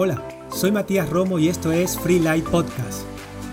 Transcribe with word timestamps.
Hola, 0.00 0.46
soy 0.52 0.70
Matías 0.70 1.10
Romo 1.10 1.40
y 1.40 1.48
esto 1.48 1.72
es 1.72 1.98
Free 1.98 2.20
Light 2.20 2.44
Podcast. 2.44 3.02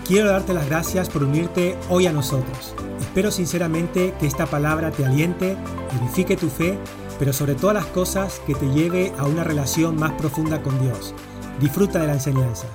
Quiero 0.06 0.28
darte 0.28 0.54
las 0.54 0.66
gracias 0.66 1.10
por 1.10 1.24
unirte 1.24 1.76
hoy 1.88 2.06
a 2.06 2.12
nosotros. 2.12 2.72
Espero 3.00 3.32
sinceramente 3.32 4.14
que 4.20 4.28
esta 4.28 4.46
palabra 4.46 4.92
te 4.92 5.04
aliente, 5.04 5.56
edifique 6.00 6.36
tu 6.36 6.48
fe, 6.48 6.78
pero 7.18 7.32
sobre 7.32 7.56
todas 7.56 7.74
las 7.74 7.86
cosas 7.86 8.38
que 8.46 8.54
te 8.54 8.66
lleve 8.66 9.10
a 9.18 9.26
una 9.26 9.42
relación 9.42 9.96
más 9.96 10.12
profunda 10.12 10.62
con 10.62 10.80
Dios. 10.80 11.16
Disfruta 11.60 12.00
de 12.00 12.06
la 12.06 12.12
enseñanza. 12.12 12.68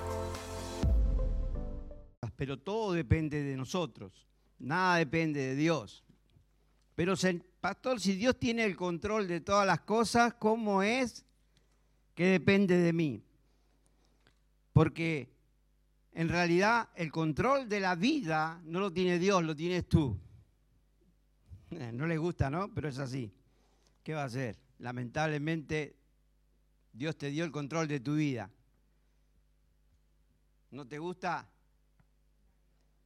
Pero 2.36 2.60
todo 2.60 2.92
depende 2.92 3.42
de 3.42 3.56
nosotros, 3.56 4.28
nada 4.60 4.98
depende 4.98 5.40
de 5.40 5.56
Dios. 5.56 6.04
Pero, 6.94 7.14
pastor, 7.62 8.02
si 8.02 8.18
Dios 8.18 8.38
tiene 8.38 8.66
el 8.66 8.76
control 8.76 9.30
de 9.30 9.40
todas 9.40 9.66
las 9.66 9.80
cosas, 9.80 10.34
¿cómo 10.34 10.84
es 10.84 11.26
que 12.14 12.26
depende 12.26 12.76
de 12.76 12.92
mí? 12.92 13.24
Porque 14.74 15.34
en 16.14 16.30
realidad 16.30 16.90
el 16.96 17.12
control 17.12 17.70
de 17.70 17.80
la 17.80 17.96
vida 17.96 18.62
no 18.66 18.80
lo 18.80 18.92
tiene 18.92 19.20
Dios, 19.20 19.44
lo 19.44 19.56
tienes 19.56 19.88
tú. 19.88 20.20
Eh, 21.72 21.92
no 21.94 22.06
le 22.06 22.18
gusta, 22.18 22.50
¿no? 22.50 22.74
Pero 22.74 22.90
es 22.90 23.00
así. 23.00 23.34
¿Qué 24.04 24.14
va 24.14 24.24
a 24.24 24.26
hacer? 24.26 24.60
Lamentablemente 24.80 25.96
Dios 26.92 27.18
te 27.18 27.30
dio 27.30 27.46
el 27.46 27.52
control 27.52 27.88
de 27.88 28.00
tu 28.00 28.16
vida. 28.16 28.50
¿No 30.72 30.88
te 30.88 31.00
gusta? 31.00 31.50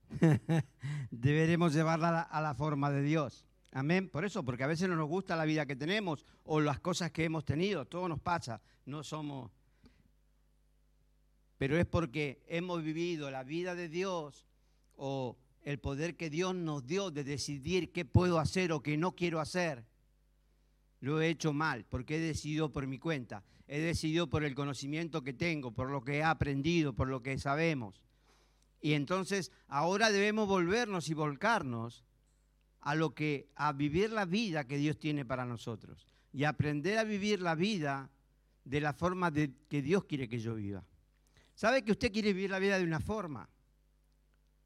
Deberemos 1.11 1.73
llevarla 1.73 2.21
a 2.21 2.41
la 2.41 2.53
forma 2.53 2.91
de 2.91 3.01
Dios. 3.01 3.45
Amén. 3.71 4.09
Por 4.09 4.23
eso, 4.23 4.43
porque 4.43 4.63
a 4.63 4.67
veces 4.67 4.87
no 4.87 4.95
nos 4.95 5.09
gusta 5.09 5.35
la 5.35 5.45
vida 5.45 5.65
que 5.65 5.75
tenemos 5.75 6.25
o 6.45 6.61
las 6.61 6.79
cosas 6.79 7.11
que 7.11 7.25
hemos 7.25 7.43
tenido. 7.43 7.85
Todo 7.85 8.07
nos 8.07 8.19
pasa. 8.19 8.61
No 8.85 9.03
somos 9.03 9.51
pero 11.57 11.77
es 11.77 11.85
porque 11.85 12.43
hemos 12.47 12.83
vivido 12.83 13.31
la 13.31 13.43
vida 13.43 13.75
de 13.75 13.89
Dios 13.89 14.45
o 14.95 15.37
el 15.63 15.79
poder 15.79 16.15
que 16.15 16.29
Dios 16.29 16.53
nos 16.55 16.85
dio 16.85 17.11
de 17.11 17.23
decidir 17.23 17.91
qué 17.91 18.05
puedo 18.05 18.39
hacer 18.39 18.71
o 18.71 18.81
qué 18.81 18.97
no 18.97 19.15
quiero 19.15 19.39
hacer. 19.39 19.85
Lo 20.99 21.21
he 21.21 21.29
hecho 21.29 21.53
mal, 21.53 21.85
porque 21.85 22.17
he 22.17 22.19
decidido 22.19 22.71
por 22.71 22.87
mi 22.87 22.99
cuenta, 22.99 23.43
he 23.67 23.79
decidido 23.79 24.29
por 24.29 24.43
el 24.43 24.55
conocimiento 24.55 25.23
que 25.23 25.33
tengo, 25.33 25.71
por 25.71 25.89
lo 25.89 26.03
que 26.03 26.17
he 26.17 26.23
aprendido, 26.23 26.93
por 26.93 27.07
lo 27.07 27.21
que 27.21 27.37
sabemos. 27.39 28.01
Y 28.81 28.93
entonces 28.93 29.51
ahora 29.67 30.11
debemos 30.11 30.47
volvernos 30.47 31.09
y 31.09 31.13
volcarnos 31.13 32.05
a 32.81 32.93
lo 32.93 33.15
que 33.15 33.49
a 33.55 33.73
vivir 33.73 34.11
la 34.11 34.25
vida 34.25 34.67
que 34.67 34.77
Dios 34.77 34.99
tiene 34.99 35.25
para 35.25 35.45
nosotros 35.45 36.05
y 36.31 36.43
aprender 36.43 36.99
a 36.99 37.03
vivir 37.03 37.41
la 37.41 37.55
vida 37.55 38.11
de 38.63 38.81
la 38.81 38.93
forma 38.93 39.31
de, 39.31 39.51
que 39.69 39.81
Dios 39.81 40.05
quiere 40.05 40.27
que 40.27 40.39
yo 40.39 40.53
viva. 40.53 40.83
Sabe 41.55 41.83
que 41.83 41.93
usted 41.93 42.11
quiere 42.11 42.33
vivir 42.33 42.51
la 42.51 42.59
vida 42.59 42.77
de 42.77 42.83
una 42.83 42.99
forma, 42.99 43.49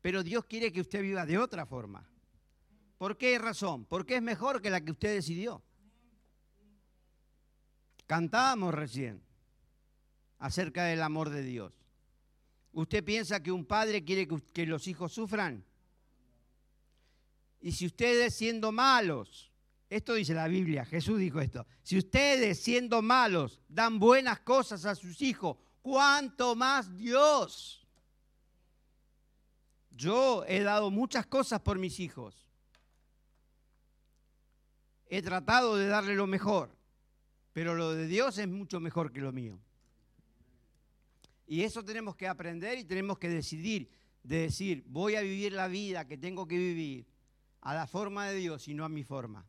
pero 0.02 0.23
Dios 0.23 0.45
quiere 0.45 0.72
que 0.72 0.82
usted 0.82 1.02
viva 1.02 1.26
de 1.26 1.38
otra 1.38 1.66
forma. 1.66 2.09
¿Por 2.98 3.16
qué 3.16 3.38
razón? 3.38 3.86
Porque 3.86 4.16
es 4.16 4.22
mejor 4.22 4.62
que 4.62 4.70
la 4.70 4.81
que 4.81 4.92
usted 4.92 5.14
decidió. 5.14 5.64
Cantábamos 8.08 8.73
recién 8.73 9.22
acerca 10.40 10.86
del 10.86 11.04
amor 11.04 11.30
de 11.30 11.44
Dios. 11.44 11.80
¿Usted 12.72 13.03
piensa 13.03 13.42
que 13.42 13.52
un 13.52 13.66
padre 13.66 14.03
quiere 14.03 14.28
que, 14.28 14.66
los 14.66 14.88
hijos 14.88 15.14
sufran? 15.14 15.64
Y 17.62 17.72
si 17.72 17.86
ustedes 17.86 18.34
siendo 18.34 18.72
malos, 18.72 19.52
esto 19.90 20.16
dice 20.16 20.34
la 20.34 20.48
Biblia, 20.48 20.86
Jesús 20.86 21.20
dijo 21.20 21.40
esto, 21.40 21.68
si 21.84 21.98
ustedes 21.98 22.62
siendo 22.62 23.02
malos 23.02 23.62
dan 23.68 24.00
buenas 24.00 24.40
cosas 24.40 24.86
a 24.86 24.96
sus 24.96 25.22
hijos, 25.22 25.58
cuánto 25.90 26.56
más 26.56 26.95
Dios. 26.95 27.84
Yo 29.90 30.46
he 30.46 30.62
dado 30.62 30.91
muchas 30.91 31.25
cosas 31.25 31.62
por 31.62 31.80
mis 31.80 32.00
hijos. 32.00 32.47
He 35.08 35.24
tratado 35.24 35.75
de 35.75 35.88
darle 35.88 36.13
lo 36.16 36.28
mejor, 36.28 36.69
pero 37.53 37.74
lo 37.74 37.96
de 37.96 38.06
Dios 38.06 38.38
es 38.38 38.47
mucho 38.47 38.80
mejor 38.80 39.12
que 39.12 39.19
lo 39.19 39.31
mío. 39.31 39.59
Y 41.47 41.63
eso 41.63 41.84
tenemos 41.84 42.16
que 42.16 42.28
aprender 42.28 42.78
y 42.78 42.84
tenemos 42.84 43.18
que 43.18 43.28
decidir, 43.28 43.90
de 44.22 44.42
decir, 44.42 44.84
voy 44.86 45.16
a 45.16 45.22
vivir 45.22 45.53
la 45.53 45.68
vida 45.68 46.06
que 46.06 46.19
tengo 46.19 46.47
que 46.47 46.58
vivir 46.58 47.08
a 47.62 47.74
la 47.74 47.88
forma 47.88 48.28
de 48.28 48.36
Dios 48.36 48.68
y 48.68 48.75
no 48.75 48.86
a 48.86 48.90
mi 48.90 49.03
forma. 49.03 49.44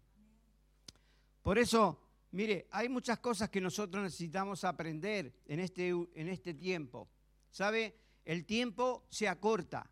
Por 1.43 1.59
eso 1.59 2.01
Mire, 2.33 2.69
hay 2.71 2.89
muchas 2.89 3.19
cosas 3.19 3.51
que 3.51 3.61
nosotros 3.61 4.03
necesitamos 4.05 4.63
aprender 4.65 5.33
en 5.47 5.61
este, 5.61 5.89
en 5.89 6.29
este 6.29 6.55
tiempo. 6.55 7.09
¿Sabe? 7.51 7.97
El 8.25 8.45
tiempo 8.47 9.05
se 9.11 9.29
acorta. 9.29 9.91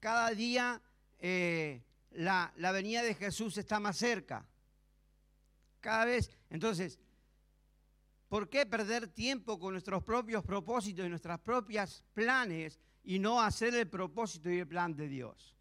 Cada 0.00 0.30
día 0.30 0.82
eh, 1.18 1.82
la, 2.10 2.52
la 2.56 2.72
venida 2.72 3.02
de 3.02 3.14
Jesús 3.14 3.56
está 3.56 3.78
más 3.78 3.96
cerca. 3.96 4.44
Cada 5.78 6.06
vez. 6.06 6.30
Entonces, 6.48 6.98
¿por 8.28 8.48
qué 8.48 8.66
perder 8.66 9.06
tiempo 9.06 9.58
con 9.58 9.72
nuestros 9.72 10.02
propios 10.02 10.44
propósitos 10.44 11.06
y 11.06 11.08
nuestras 11.08 11.38
propias 11.38 12.04
planes 12.12 12.80
y 13.04 13.20
no 13.20 13.40
hacer 13.40 13.74
el 13.76 13.88
propósito 13.88 14.50
y 14.50 14.58
el 14.58 14.66
plan 14.66 14.96
de 14.96 15.06
Dios? 15.06 15.56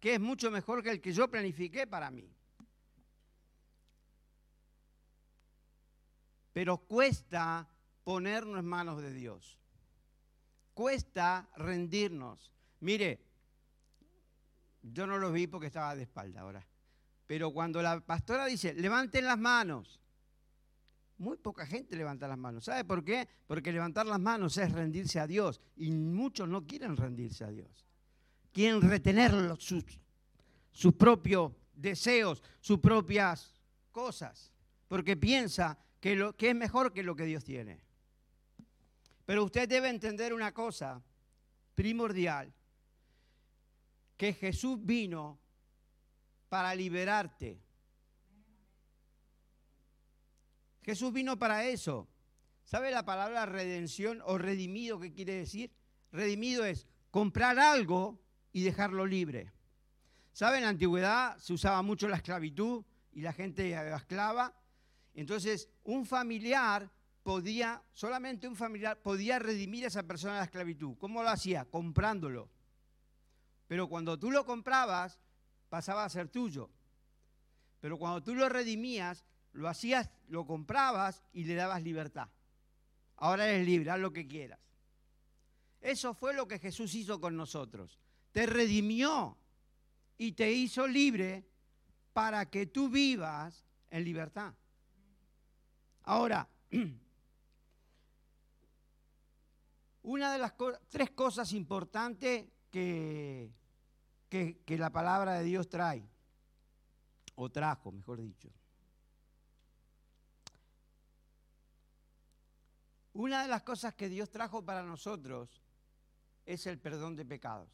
Que 0.00 0.14
es 0.14 0.20
mucho 0.20 0.50
mejor 0.50 0.82
que 0.82 0.90
el 0.90 1.00
que 1.00 1.12
yo 1.12 1.30
planifiqué 1.30 1.86
para 1.86 2.10
mí. 2.10 2.34
Pero 6.52 6.78
cuesta 6.78 7.68
ponernos 8.04 8.58
en 8.58 8.66
manos 8.66 9.00
de 9.02 9.12
Dios. 9.12 9.58
Cuesta 10.74 11.48
rendirnos. 11.56 12.52
Mire, 12.80 13.20
yo 14.82 15.06
no 15.06 15.18
lo 15.18 15.32
vi 15.32 15.46
porque 15.46 15.68
estaba 15.68 15.94
de 15.94 16.02
espalda 16.02 16.40
ahora. 16.40 16.66
Pero 17.26 17.52
cuando 17.52 17.80
la 17.80 18.00
pastora 18.00 18.46
dice, 18.46 18.74
levanten 18.74 19.24
las 19.24 19.38
manos, 19.38 20.02
muy 21.22 21.36
poca 21.36 21.64
gente 21.64 21.94
levanta 21.94 22.26
las 22.26 22.36
manos. 22.36 22.64
¿Sabe 22.64 22.84
por 22.84 23.04
qué? 23.04 23.28
Porque 23.46 23.72
levantar 23.72 24.06
las 24.06 24.18
manos 24.18 24.56
es 24.58 24.72
rendirse 24.72 25.20
a 25.20 25.26
Dios. 25.26 25.60
Y 25.76 25.92
muchos 25.92 26.48
no 26.48 26.66
quieren 26.66 26.96
rendirse 26.96 27.44
a 27.44 27.50
Dios. 27.50 27.86
Quieren 28.52 28.82
retener 28.82 29.32
sus, 29.58 29.84
sus 30.72 30.94
propios 30.94 31.52
deseos, 31.74 32.42
sus 32.60 32.80
propias 32.80 33.62
cosas. 33.92 34.52
Porque 34.88 35.16
piensa 35.16 35.78
que, 36.02 36.16
lo, 36.16 36.36
que 36.36 36.50
es 36.50 36.56
mejor 36.56 36.92
que 36.92 37.04
lo 37.04 37.14
que 37.14 37.24
Dios 37.24 37.44
tiene. 37.44 37.80
Pero 39.24 39.44
usted 39.44 39.68
debe 39.68 39.88
entender 39.88 40.34
una 40.34 40.52
cosa 40.52 41.00
primordial, 41.76 42.52
que 44.16 44.32
Jesús 44.32 44.84
vino 44.84 45.38
para 46.48 46.74
liberarte. 46.74 47.62
Jesús 50.82 51.12
vino 51.12 51.38
para 51.38 51.66
eso. 51.66 52.08
¿Sabe 52.64 52.90
la 52.90 53.04
palabra 53.04 53.46
redención 53.46 54.20
o 54.24 54.38
redimido 54.38 54.98
qué 54.98 55.12
quiere 55.12 55.34
decir? 55.34 55.72
Redimido 56.10 56.64
es 56.64 56.88
comprar 57.12 57.60
algo 57.60 58.20
y 58.52 58.64
dejarlo 58.64 59.06
libre. 59.06 59.52
¿Sabe? 60.32 60.56
En 60.56 60.64
la 60.64 60.70
antigüedad 60.70 61.38
se 61.38 61.52
usaba 61.52 61.80
mucho 61.82 62.08
la 62.08 62.16
esclavitud 62.16 62.84
y 63.12 63.20
la 63.20 63.32
gente 63.32 63.72
esclava 63.94 64.52
entonces, 65.14 65.68
un 65.84 66.06
familiar 66.06 66.90
podía, 67.22 67.82
solamente 67.92 68.48
un 68.48 68.56
familiar 68.56 69.00
podía 69.00 69.38
redimir 69.38 69.84
a 69.84 69.88
esa 69.88 70.02
persona 70.02 70.34
de 70.34 70.38
la 70.40 70.44
esclavitud. 70.44 70.96
¿Cómo 70.98 71.22
lo 71.22 71.28
hacía? 71.28 71.64
Comprándolo. 71.66 72.48
Pero 73.66 73.88
cuando 73.88 74.18
tú 74.18 74.30
lo 74.30 74.44
comprabas, 74.44 75.20
pasaba 75.68 76.04
a 76.04 76.08
ser 76.08 76.28
tuyo. 76.28 76.70
Pero 77.80 77.98
cuando 77.98 78.22
tú 78.22 78.34
lo 78.34 78.48
redimías, 78.48 79.24
lo 79.52 79.68
hacías, 79.68 80.10
lo 80.28 80.46
comprabas 80.46 81.22
y 81.32 81.44
le 81.44 81.54
dabas 81.54 81.82
libertad. 81.82 82.28
Ahora 83.16 83.48
eres 83.48 83.66
libre, 83.66 83.90
haz 83.90 84.00
lo 84.00 84.12
que 84.12 84.26
quieras. 84.26 84.58
Eso 85.80 86.14
fue 86.14 86.34
lo 86.34 86.46
que 86.46 86.58
Jesús 86.58 86.94
hizo 86.94 87.20
con 87.20 87.36
nosotros. 87.36 87.98
Te 88.30 88.46
redimió 88.46 89.36
y 90.16 90.32
te 90.32 90.50
hizo 90.50 90.86
libre 90.86 91.44
para 92.12 92.48
que 92.48 92.66
tú 92.66 92.88
vivas 92.88 93.64
en 93.90 94.04
libertad. 94.04 94.54
Ahora, 96.04 96.48
una 100.02 100.32
de 100.32 100.38
las 100.38 100.54
tres 100.88 101.10
cosas 101.10 101.52
importantes 101.52 102.46
que, 102.70 103.50
que, 104.28 104.78
la 104.78 104.90
palabra 104.90 105.34
de 105.34 105.44
Dios 105.44 105.68
trae, 105.68 106.04
o 107.36 107.50
trajo, 107.50 107.92
mejor 107.92 108.20
dicho. 108.20 108.50
Una 113.14 113.42
de 113.42 113.48
las 113.48 113.62
cosas 113.62 113.94
que 113.94 114.08
Dios 114.08 114.30
trajo 114.30 114.64
para 114.64 114.82
nosotros 114.82 115.62
es 116.46 116.66
el 116.66 116.78
perdón 116.78 117.14
de 117.14 117.24
pecados. 117.24 117.70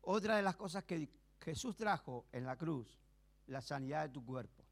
Otra 0.00 0.36
de 0.36 0.42
las 0.42 0.56
cosas 0.56 0.84
que 0.84 1.08
Jesús 1.40 1.76
trajo 1.76 2.26
en 2.32 2.46
la 2.46 2.56
cruz, 2.56 2.98
la 3.46 3.60
sanidad 3.60 4.02
de 4.02 4.08
tu 4.08 4.24
cuerpo 4.24 4.64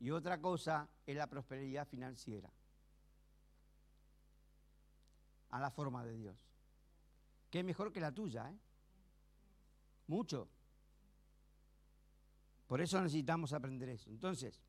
y 0.00 0.10
otra 0.10 0.40
cosa 0.40 0.88
es 1.06 1.16
la 1.16 1.26
prosperidad 1.26 1.86
financiera. 1.86 2.50
a 5.54 5.60
la 5.60 5.70
forma 5.70 6.04
de 6.04 6.16
Dios. 6.16 6.36
Que 7.48 7.60
es 7.60 7.64
mejor 7.64 7.92
que 7.92 8.00
la 8.00 8.10
tuya, 8.10 8.50
¿eh? 8.50 8.58
Mucho. 10.08 10.48
Por 12.66 12.80
eso 12.80 13.00
necesitamos 13.00 13.52
aprender 13.52 13.88
eso. 13.90 14.10
Entonces, 14.10 14.60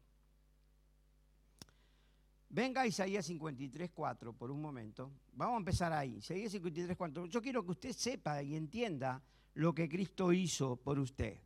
venga 2.50 2.82
a 2.82 2.88
Isaías 2.88 3.26
53, 3.26 3.90
4 3.92 4.34
por 4.34 4.52
un 4.52 4.62
momento. 4.62 5.12
Vamos 5.34 5.56
a 5.56 5.58
empezar 5.58 5.92
ahí. 5.92 6.18
Isaías 6.18 6.52
53, 6.52 6.96
4. 6.96 7.26
Yo 7.26 7.42
quiero 7.42 7.66
que 7.66 7.72
usted 7.72 7.92
sepa 7.92 8.44
y 8.44 8.56
entienda 8.56 9.24
lo 9.56 9.74
que 9.74 9.90
Cristo 9.90 10.32
hizo 10.32 10.76
por 10.76 11.00
usted. 11.00 11.40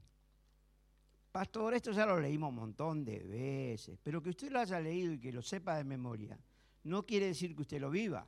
Pastor, 1.40 1.74
esto 1.74 1.94
ya 1.94 2.06
lo 2.06 2.20
leímos 2.20 2.50
un 2.50 2.56
montón 2.56 3.06
de 3.06 3.18
veces, 3.24 3.98
pero 4.04 4.22
que 4.22 4.32
usted 4.32 4.52
lo 4.52 4.60
haya 4.60 4.78
leído 4.78 5.14
y 5.14 5.20
que 5.20 5.32
lo 5.32 5.42
sepa 5.42 5.78
de 5.78 5.86
memoria, 5.86 6.38
no 6.84 7.06
quiere 7.06 7.28
decir 7.28 7.56
que 7.56 7.62
usted 7.62 7.80
lo 7.80 7.90
viva. 7.90 8.28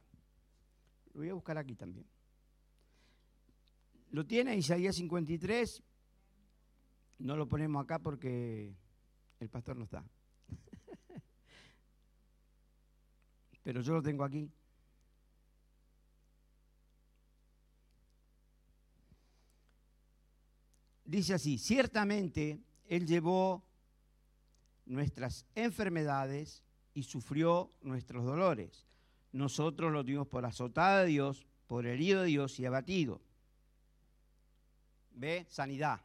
Lo 1.12 1.20
voy 1.20 1.28
a 1.28 1.34
buscar 1.34 1.58
aquí 1.58 1.76
también. 1.76 2.08
¿Lo 4.12 4.26
tiene 4.26 4.56
Isaías 4.56 4.96
53? 4.96 5.84
No 7.20 7.36
lo 7.36 7.50
ponemos 7.50 7.84
acá 7.84 8.00
porque 8.00 8.74
el 9.42 9.50
pastor 9.50 9.76
no 9.76 9.84
está. 9.84 10.06
Pero 13.62 13.82
yo 13.82 13.92
lo 13.92 14.02
tengo 14.02 14.24
aquí. 14.24 14.50
Dice 21.04 21.34
así, 21.34 21.58
ciertamente 21.58 22.71
Él 22.92 23.08
llevó 23.08 23.64
nuestras 24.86 25.46
enfermedades 25.56 26.62
y 26.94 27.04
sufrió 27.04 27.72
nuestros 27.84 28.26
dolores. 28.26 28.86
Nosotros 29.32 29.94
lo 29.94 30.04
dimos 30.04 30.28
por 30.28 30.46
azotada 30.46 31.04
de 31.04 31.08
Dios, 31.08 31.48
por 31.68 31.86
herido 31.86 32.24
de 32.24 32.28
Dios 32.28 32.60
y 32.60 32.66
abatido. 32.66 33.22
¿Ve? 35.12 35.46
Sanidad. 35.48 36.02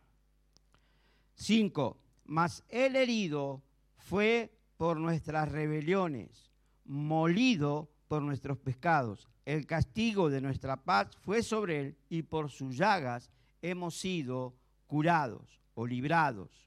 Cinco, 1.35 1.99
mas 2.25 2.63
el 2.69 2.95
herido 2.95 3.65
fue 3.97 4.57
por 4.77 4.99
nuestras 4.99 5.51
rebeliones, 5.51 6.53
molido 6.85 7.91
por 8.07 8.23
nuestros 8.23 8.59
pecados. 8.59 9.29
El 9.45 9.67
castigo 9.67 10.31
de 10.31 10.41
nuestra 10.41 10.77
paz 10.77 11.09
fue 11.17 11.43
sobre 11.43 11.81
él 11.81 11.97
y 12.09 12.23
por 12.23 12.49
sus 12.49 12.77
llagas 12.77 13.33
hemos 13.61 13.99
sido 13.99 14.55
curados 14.87 15.61
o 15.75 15.85
librados. 15.85 16.66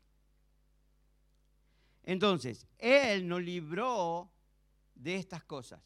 Entonces, 2.04 2.68
Él 2.78 3.28
nos 3.28 3.42
libró 3.42 4.32
de 4.96 5.16
estas 5.16 5.44
cosas. 5.44 5.82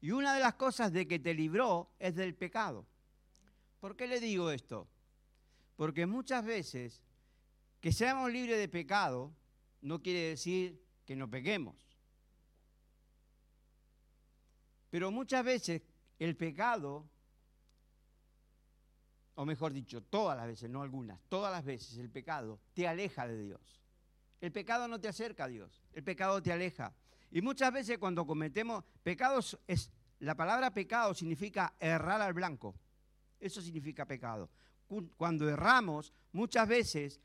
Y 0.00 0.12
una 0.12 0.34
de 0.34 0.40
las 0.40 0.54
cosas 0.54 0.92
de 0.92 1.06
que 1.06 1.18
te 1.18 1.34
libró 1.34 1.90
es 1.98 2.16
del 2.16 2.34
pecado. 2.34 2.86
¿Por 3.80 3.96
qué 3.96 4.06
le 4.06 4.20
digo 4.20 4.50
esto? 4.50 4.88
Porque 5.76 6.06
muchas 6.06 6.44
veces 6.44 7.02
que 7.80 7.92
seamos 7.92 8.30
libres 8.30 8.58
de 8.58 8.68
pecado 8.68 9.34
no 9.82 10.02
quiere 10.02 10.30
decir 10.30 10.82
que 11.04 11.16
no 11.16 11.30
pequemos. 11.30 11.76
Pero 14.90 15.10
muchas 15.10 15.44
veces 15.44 15.82
el 16.18 16.36
pecado, 16.36 17.08
o 19.34 19.44
mejor 19.46 19.72
dicho, 19.72 20.02
todas 20.02 20.36
las 20.36 20.46
veces, 20.46 20.68
no 20.68 20.82
algunas, 20.82 21.20
todas 21.28 21.52
las 21.52 21.64
veces 21.64 21.96
el 21.98 22.10
pecado 22.10 22.60
te 22.74 22.86
aleja 22.86 23.26
de 23.26 23.42
Dios. 23.42 23.79
El 24.40 24.52
pecado 24.52 24.88
no 24.88 25.00
te 25.00 25.08
acerca 25.08 25.44
a 25.44 25.48
Dios, 25.48 25.82
el 25.92 26.02
pecado 26.02 26.42
te 26.42 26.52
aleja. 26.52 26.94
Y 27.30 27.42
muchas 27.42 27.72
veces 27.72 27.98
cuando 27.98 28.26
cometemos 28.26 28.84
pecados, 29.02 29.58
la 30.20 30.34
palabra 30.34 30.72
pecado 30.72 31.14
significa 31.14 31.74
errar 31.78 32.20
al 32.20 32.32
blanco. 32.32 32.74
Eso 33.38 33.60
significa 33.62 34.04
pecado. 34.04 34.50
Cuando 35.16 35.48
erramos, 35.48 36.12
muchas 36.32 36.66
veces 36.66 37.20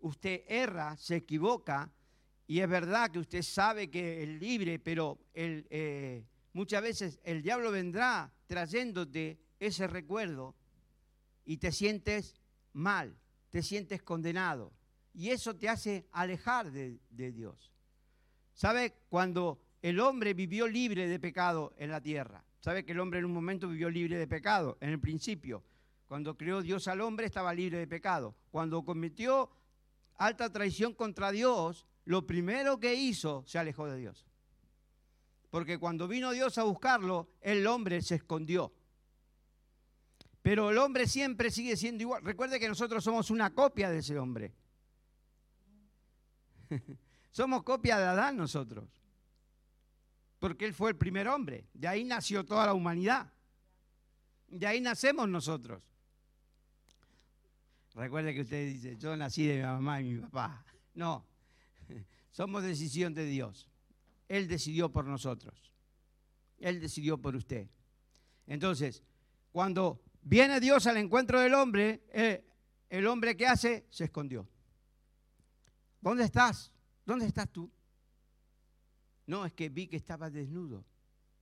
usted 0.00 0.42
erra, 0.46 0.96
se 0.96 1.16
equivoca, 1.16 1.90
y 2.46 2.60
es 2.60 2.68
verdad 2.68 3.10
que 3.10 3.18
usted 3.18 3.42
sabe 3.42 3.90
que 3.90 4.22
es 4.22 4.28
libre, 4.28 4.78
pero 4.78 5.18
eh, 5.34 6.24
muchas 6.52 6.82
veces 6.82 7.20
el 7.24 7.42
diablo 7.42 7.72
vendrá 7.72 8.32
trayéndote 8.46 9.40
ese 9.58 9.86
recuerdo 9.86 10.54
y 11.44 11.56
te 11.56 11.72
sientes 11.72 12.40
mal, 12.72 13.16
te 13.50 13.62
sientes 13.62 14.02
condenado. 14.02 14.72
Y 15.16 15.30
eso 15.30 15.56
te 15.56 15.66
hace 15.66 16.06
alejar 16.12 16.70
de, 16.70 17.00
Dios. 17.08 17.72
¿Sabe? 18.52 18.92
Cuando 19.08 19.58
el 19.80 19.98
hombre 19.98 20.34
vivió 20.34 20.68
libre 20.68 21.08
de 21.08 21.18
pecado 21.18 21.72
en 21.78 21.90
la 21.90 22.02
tierra, 22.02 22.44
¿sabe 22.60 22.84
que 22.84 22.92
el 22.92 23.00
hombre 23.00 23.20
en 23.20 23.24
un 23.24 23.32
momento 23.32 23.66
vivió 23.66 23.88
libre 23.88 24.18
de 24.18 24.26
pecado? 24.26 24.76
En 24.78 24.90
el 24.90 25.00
principio. 25.00 25.64
Cuando 26.06 26.36
creó 26.36 26.60
Dios 26.60 26.86
al 26.86 27.00
hombre 27.00 27.24
estaba 27.24 27.54
libre 27.54 27.78
de 27.78 27.86
pecado. 27.86 28.36
Cuando 28.50 28.84
cometió 28.84 29.50
alta 30.18 30.52
traición 30.52 30.92
contra 30.92 31.30
Dios, 31.30 31.86
lo 32.04 32.26
primero 32.26 32.78
que 32.78 32.94
hizo 32.94 33.42
se 33.46 33.58
alejó 33.58 33.86
de 33.86 33.96
Dios. 33.96 34.26
Porque 35.48 35.78
cuando 35.78 36.06
vino 36.08 36.30
Dios 36.32 36.58
a 36.58 36.64
buscarlo, 36.64 37.30
el 37.40 37.66
hombre 37.66 38.02
se 38.02 38.16
escondió. 38.16 38.70
Pero 40.42 40.70
el 40.70 40.76
hombre 40.76 41.06
siempre 41.06 41.50
sigue 41.50 41.74
siendo 41.74 42.02
igual. 42.02 42.22
Recuerde 42.22 42.60
que 42.60 42.68
nosotros 42.68 43.02
somos 43.02 43.30
una 43.30 43.54
copia 43.54 43.88
de 43.88 44.00
ese 44.00 44.18
hombre. 44.18 44.52
somos 47.30 47.62
copia 47.62 47.98
de 47.98 48.04
Adán 48.04 48.36
nosotros. 48.36 48.88
Porque 50.38 50.66
él 50.66 50.74
fue 50.74 50.90
el 50.90 50.96
primer 50.96 51.28
hombre. 51.28 51.68
De 51.72 51.88
ahí 51.88 52.04
nació 52.04 52.44
toda 52.44 52.66
la 52.66 52.74
humanidad. 52.74 53.32
De 54.48 54.66
ahí 54.66 54.80
nacemos 54.80 55.28
nosotros. 55.28 55.82
Recuerde 57.94 58.34
que 58.34 58.42
usted 58.42 58.66
dice, 58.66 58.96
yo 58.98 59.16
nací 59.16 59.46
de 59.46 59.56
mi 59.56 59.62
mamá 59.62 60.00
y 60.02 60.04
mi 60.04 60.20
papá. 60.20 60.64
No, 60.94 61.26
somos 62.30 62.62
decisión 62.62 63.14
de 63.14 63.24
Dios. 63.24 63.68
Él 64.28 64.48
decidió 64.48 64.92
por 64.92 65.06
nosotros. 65.06 65.72
Él 66.58 66.80
decidió 66.80 67.18
por 67.18 67.34
usted. 67.34 67.68
Entonces, 68.46 69.02
cuando 69.50 70.02
viene 70.22 70.60
Dios 70.60 70.86
al 70.86 70.98
encuentro 70.98 71.40
del 71.40 71.54
hombre, 71.54 72.02
eh, 72.12 72.44
el 72.90 73.06
hombre 73.06 73.36
que 73.36 73.46
hace 73.46 73.86
se 73.90 74.04
escondió. 74.04 74.46
¿Dónde 76.00 76.24
estás? 76.24 76.72
¿Dónde 77.04 77.26
estás 77.26 77.50
tú? 77.50 77.70
No, 79.26 79.44
es 79.44 79.52
que 79.52 79.68
vi 79.68 79.88
que 79.88 79.96
estaba 79.96 80.30
desnudo. 80.30 80.84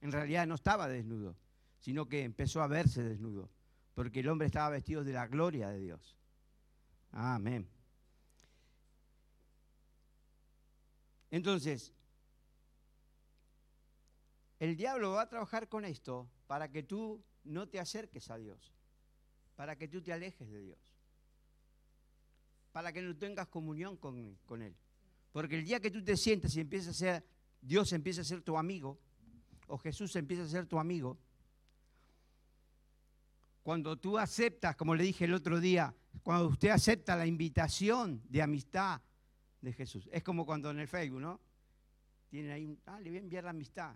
En 0.01 0.13
realidad 0.13 0.47
no 0.47 0.55
estaba 0.55 0.89
desnudo, 0.89 1.37
sino 1.79 2.09
que 2.09 2.23
empezó 2.23 2.63
a 2.63 2.67
verse 2.67 3.03
desnudo, 3.03 3.51
porque 3.95 4.21
el 4.21 4.29
hombre 4.29 4.47
estaba 4.47 4.71
vestido 4.71 5.05
de 5.05 5.13
la 5.13 5.27
gloria 5.27 5.69
de 5.69 5.81
Dios. 5.81 6.17
Amén. 7.13 7.69
Entonces, 11.31 11.93
el 14.59 14.77
diablo 14.77 15.13
va 15.13 15.23
a 15.23 15.29
trabajar 15.29 15.69
con 15.69 15.85
esto 15.85 16.31
para 16.47 16.71
que 16.71 16.83
tú 16.83 17.25
no 17.45 17.69
te 17.69 17.81
acerques 17.81 18.31
a 18.31 18.37
Dios, 18.37 18.73
para 19.57 19.77
que 19.77 19.89
tú 19.89 20.01
te 20.01 20.13
alejes 20.13 20.49
de 20.51 20.61
Dios, 20.61 20.94
para 22.75 22.93
que 22.93 23.01
no 23.01 23.17
tengas 23.17 23.47
comunión 23.47 23.97
con, 23.97 24.37
con 24.47 24.61
Él. 24.61 24.75
Porque 25.31 25.57
el 25.57 25.65
día 25.65 25.79
que 25.79 25.93
tú 25.93 26.03
te 26.03 26.17
sientes 26.17 26.57
y 26.57 26.61
empiezas 26.61 26.89
a 26.89 26.99
ser, 26.99 27.25
Dios 27.61 27.93
empieza 27.93 28.23
a 28.23 28.25
ser 28.25 28.43
tu 28.43 28.59
amigo, 28.59 28.99
o 29.69 29.79
Jesús 29.79 30.17
empieza 30.17 30.43
a 30.43 30.49
ser 30.49 30.67
tu 30.67 30.77
amigo, 30.81 31.17
cuando 33.63 33.97
tú 33.97 34.19
aceptas, 34.19 34.75
como 34.75 34.97
le 34.97 35.05
dije 35.05 35.25
el 35.25 35.35
otro 35.35 35.61
día, 35.61 35.95
cuando 36.25 36.49
usted 36.49 36.71
acepta 36.71 37.15
la 37.15 37.27
invitación 37.27 38.21
de 38.29 38.43
amistad 38.43 39.01
de 39.61 39.73
Jesús. 39.73 40.09
Es 40.11 40.25
como 40.25 40.45
cuando 40.45 40.69
en 40.73 40.81
el 40.81 40.89
Facebook, 40.89 41.21
¿no? 41.21 41.41
Tienen 42.29 42.51
ahí, 42.51 42.65
un, 42.65 42.81
ah, 42.87 42.99
le 42.99 43.11
voy 43.11 43.19
a 43.19 43.21
enviar 43.21 43.45
la 43.45 43.51
amistad. 43.51 43.95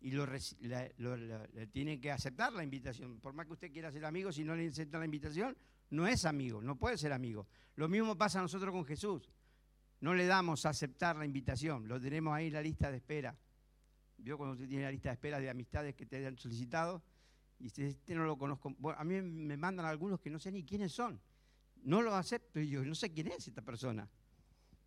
Y 0.00 0.10
lo, 0.10 0.26
le 0.26 1.66
tienen 1.70 2.00
que 2.00 2.10
aceptar 2.10 2.52
la 2.52 2.64
invitación. 2.64 3.20
Por 3.20 3.34
más 3.34 3.46
que 3.46 3.52
usted 3.52 3.72
quiera 3.72 3.92
ser 3.92 4.04
amigo, 4.04 4.32
si 4.32 4.42
no 4.42 4.56
le 4.56 4.66
acepta 4.66 4.98
la 4.98 5.04
invitación, 5.04 5.56
no 5.90 6.06
es 6.06 6.24
amigo, 6.24 6.60
no 6.60 6.76
puede 6.76 6.98
ser 6.98 7.12
amigo. 7.12 7.46
Lo 7.76 7.88
mismo 7.88 8.16
pasa 8.16 8.38
a 8.38 8.42
nosotros 8.42 8.72
con 8.72 8.84
Jesús. 8.84 9.30
No 10.00 10.14
le 10.14 10.26
damos 10.26 10.66
a 10.66 10.70
aceptar 10.70 11.16
la 11.16 11.24
invitación, 11.24 11.88
lo 11.88 12.00
tenemos 12.00 12.34
ahí 12.34 12.48
en 12.48 12.54
la 12.54 12.62
lista 12.62 12.90
de 12.90 12.98
espera. 12.98 13.36
¿Vio 14.18 14.36
cuando 14.36 14.54
usted 14.54 14.68
tiene 14.68 14.84
la 14.84 14.90
lista 14.90 15.10
de 15.10 15.14
espera 15.14 15.38
de 15.38 15.50
amistades 15.50 15.94
que 15.94 16.06
te 16.06 16.26
han 16.26 16.36
solicitado? 16.36 17.02
Y 17.58 17.66
este, 17.68 17.86
este 17.86 18.14
no 18.14 18.24
lo 18.24 18.36
conozco. 18.36 18.74
a 18.96 19.04
mí 19.04 19.20
me 19.22 19.56
mandan 19.56 19.86
algunos 19.86 20.20
que 20.20 20.30
no 20.30 20.38
sé 20.38 20.52
ni 20.52 20.64
quiénes 20.64 20.92
son. 20.92 21.20
No 21.82 22.02
lo 22.02 22.14
acepto 22.14 22.60
y 22.60 22.68
yo 22.68 22.84
no 22.84 22.94
sé 22.94 23.12
quién 23.12 23.28
es 23.28 23.46
esta 23.46 23.62
persona. 23.62 24.08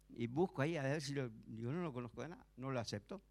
Y 0.09 0.27
busco 0.27 0.61
ahí 0.61 0.75
a 0.77 0.83
ver 0.83 1.01
si 1.01 1.13
lo. 1.13 1.29
Digo, 1.29 1.71
no 1.71 1.81
lo 1.81 1.93
conozco 1.93 2.21
de 2.21 2.29
nada, 2.29 2.45
no 2.57 2.71
lo 2.71 2.79
acepto. 2.79 3.21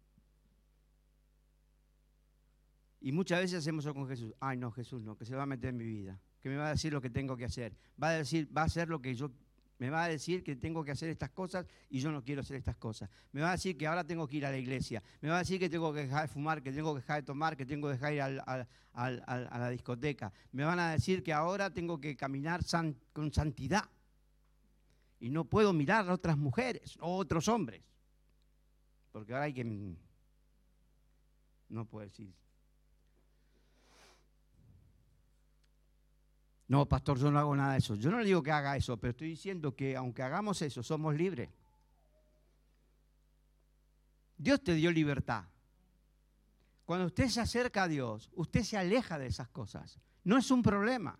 Y 3.01 3.11
muchas 3.11 3.39
veces 3.39 3.59
hacemos 3.59 3.85
eso 3.85 3.93
con 3.93 4.07
Jesús. 4.07 4.33
Ay, 4.39 4.57
no, 4.57 4.71
Jesús 4.71 5.01
no, 5.01 5.17
que 5.17 5.25
se 5.25 5.35
va 5.35 5.43
a 5.43 5.45
meter 5.45 5.69
en 5.69 5.77
mi 5.77 5.85
vida, 5.85 6.19
que 6.41 6.49
me 6.49 6.57
va 6.57 6.67
a 6.67 6.71
decir 6.71 6.93
lo 6.93 7.01
que 7.01 7.09
tengo 7.09 7.35
que 7.35 7.45
hacer. 7.45 7.75
Va 8.01 8.09
a 8.09 8.13
decir, 8.13 8.49
va 8.55 8.61
a 8.61 8.65
hacer 8.65 8.87
lo 8.89 9.01
que 9.01 9.13
yo 9.13 9.31
Me 9.77 9.89
va 9.89 10.03
a 10.03 10.07
decir 10.09 10.43
que 10.43 10.57
tengo 10.57 10.83
que 10.83 10.91
hacer 10.91 11.09
estas 11.09 11.29
cosas 11.29 11.65
y 11.89 11.99
yo 12.01 12.11
no 12.11 12.21
quiero 12.21 12.41
hacer 12.41 12.57
estas 12.57 12.75
cosas. 12.75 13.09
Me 13.31 13.41
va 13.41 13.49
a 13.49 13.51
decir 13.53 13.77
que 13.77 13.87
ahora 13.87 14.03
tengo 14.03 14.27
que 14.27 14.35
ir 14.35 14.45
a 14.45 14.51
la 14.51 14.57
iglesia. 14.57 15.01
Me 15.21 15.29
va 15.29 15.37
a 15.37 15.39
decir 15.39 15.57
que 15.57 15.69
tengo 15.69 15.93
que 15.93 16.01
dejar 16.01 16.23
de 16.23 16.27
fumar, 16.27 16.61
que 16.61 16.73
tengo 16.73 16.93
que 16.93 16.99
dejar 16.99 17.21
de 17.21 17.25
tomar, 17.25 17.55
que 17.55 17.65
tengo 17.65 17.87
que 17.87 17.93
dejar 17.93 18.09
de 18.09 18.15
ir 18.15 18.21
a 18.21 19.57
la 19.57 19.69
discoteca. 19.69 20.33
Me 20.51 20.65
van 20.65 20.79
a 20.79 20.91
decir 20.91 21.23
que 21.23 21.31
ahora 21.31 21.73
tengo 21.73 21.97
que 21.97 22.17
caminar 22.17 22.59
con 23.13 23.31
santidad. 23.31 23.89
Y 25.21 25.29
no 25.29 25.45
puedo 25.45 25.71
mirar 25.71 26.09
a 26.09 26.13
otras 26.13 26.37
mujeres 26.37 26.97
o 26.99 27.15
otros 27.15 27.47
hombres. 27.47 27.81
Porque 29.13 29.33
ahora 29.33 29.45
hay 29.45 29.53
que... 29.53 29.63
No 31.69 31.85
puedo 31.85 32.05
decir 32.05 32.33
No, 36.69 36.87
pastor, 36.87 37.17
yo 37.17 37.31
no 37.31 37.39
hago 37.39 37.55
nada 37.55 37.73
de 37.73 37.79
eso. 37.79 37.95
Yo 37.95 38.11
no 38.11 38.19
le 38.19 38.25
digo 38.25 38.43
que 38.43 38.51
haga 38.51 38.77
eso, 38.77 38.95
pero 38.95 39.11
estoy 39.11 39.29
diciendo 39.29 39.75
que 39.75 39.95
aunque 39.95 40.21
hagamos 40.21 40.61
eso, 40.61 40.83
somos 40.83 41.15
libres. 41.15 41.49
Dios 44.37 44.63
te 44.63 44.75
dio 44.75 44.91
libertad. 44.91 45.45
Cuando 46.85 47.07
usted 47.07 47.27
se 47.27 47.41
acerca 47.41 47.83
a 47.83 47.87
Dios, 47.87 48.29
usted 48.35 48.61
se 48.61 48.77
aleja 48.77 49.17
de 49.17 49.25
esas 49.25 49.49
cosas. 49.49 49.99
No 50.23 50.37
es 50.37 50.51
un 50.51 50.61
problema. 50.61 51.17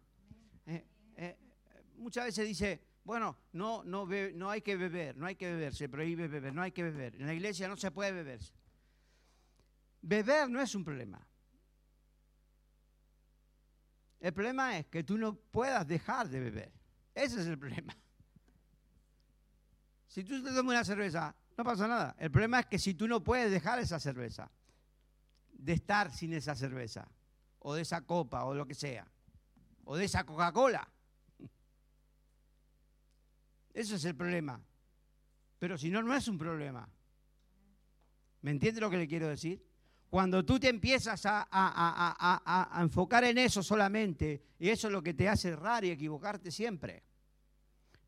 Eh, 0.68 0.86
eh, 1.18 1.38
muchas 1.98 2.26
veces 2.26 2.48
dice, 2.48 2.84
bueno, 3.04 3.36
no, 3.54 3.84
no, 3.84 4.06
no 4.06 4.50
hay 4.52 4.62
que 4.62 4.78
beber, 4.78 5.18
no 5.18 5.26
hay 5.26 5.36
que 5.36 5.48
beber, 5.48 5.74
se 5.74 5.90
prohíbe 5.90 6.28
beber, 6.28 6.54
no 6.54 6.62
hay 6.62 6.72
que 6.72 6.84
beber. 6.84 7.16
En 7.16 7.26
la 7.26 7.34
iglesia 7.34 7.68
no 7.68 7.76
se 7.76 7.90
puede 7.90 8.12
beber. 8.12 8.40
Beber 10.04 10.48
no 10.48 10.62
es 10.62 10.76
un 10.76 10.84
problema. 10.84 11.28
El 14.20 14.34
problema 14.34 14.78
es 14.78 14.88
que 14.88 15.04
tú 15.04 15.18
no 15.18 15.36
puedas 15.36 15.88
dejar 15.88 16.28
de 16.28 16.40
beber. 16.40 16.72
Ese 17.16 17.42
es 17.42 17.48
el 17.48 17.58
problema. 17.58 17.96
Si 20.08 20.24
tú 20.24 20.44
te 20.44 20.50
tomas 20.50 20.74
una 20.74 20.84
cerveza, 20.84 21.36
no 21.56 21.64
pasa 21.64 21.88
nada. 21.88 22.16
El 22.18 22.32
problema 22.32 22.62
es 22.62 22.66
que 22.66 22.80
si 22.80 22.96
tú 22.96 23.08
no 23.08 23.24
puedes 23.24 23.52
dejar 23.52 23.78
esa 23.78 24.00
cerveza, 24.00 24.50
de 25.52 25.74
estar 25.74 26.12
sin 26.12 26.34
esa 26.34 26.56
cerveza, 26.56 27.08
o 27.60 27.76
de 27.76 27.84
esa 27.84 28.02
copa, 28.02 28.46
o 28.46 28.56
lo 28.56 28.66
que 28.66 28.74
sea, 28.74 29.08
o 29.84 29.96
de 29.96 30.06
esa 30.06 30.26
Coca-Cola. 30.26 30.90
Eso 33.74 33.98
es 33.98 34.04
el 34.04 34.16
problema. 34.16 34.60
Pero 35.60 35.78
si 35.78 35.92
no, 35.92 36.02
no 36.02 36.16
es 36.16 36.28
un 36.28 36.40
problema. 36.40 36.90
¿Me 38.42 38.50
entiende 38.50 38.82
lo 38.82 38.90
que 38.90 38.98
le 38.98 39.08
quiero 39.08 39.28
decir? 39.28 39.64
Cuando 40.10 40.44
tú 40.44 40.60
te 40.60 40.70
empiezas 40.70 41.22
a, 41.26 42.80
enfocar 42.82 43.24
en 43.26 43.38
eso 43.38 43.62
solamente, 43.62 44.42
y 44.58 44.70
eso 44.70 44.88
es 44.88 44.94
lo 44.94 45.04
que 45.04 45.14
te 45.14 45.30
hace 45.30 45.50
errar 45.50 45.86
y 45.86 45.92
equivocarte 45.92 46.52
siempre. 46.52 47.04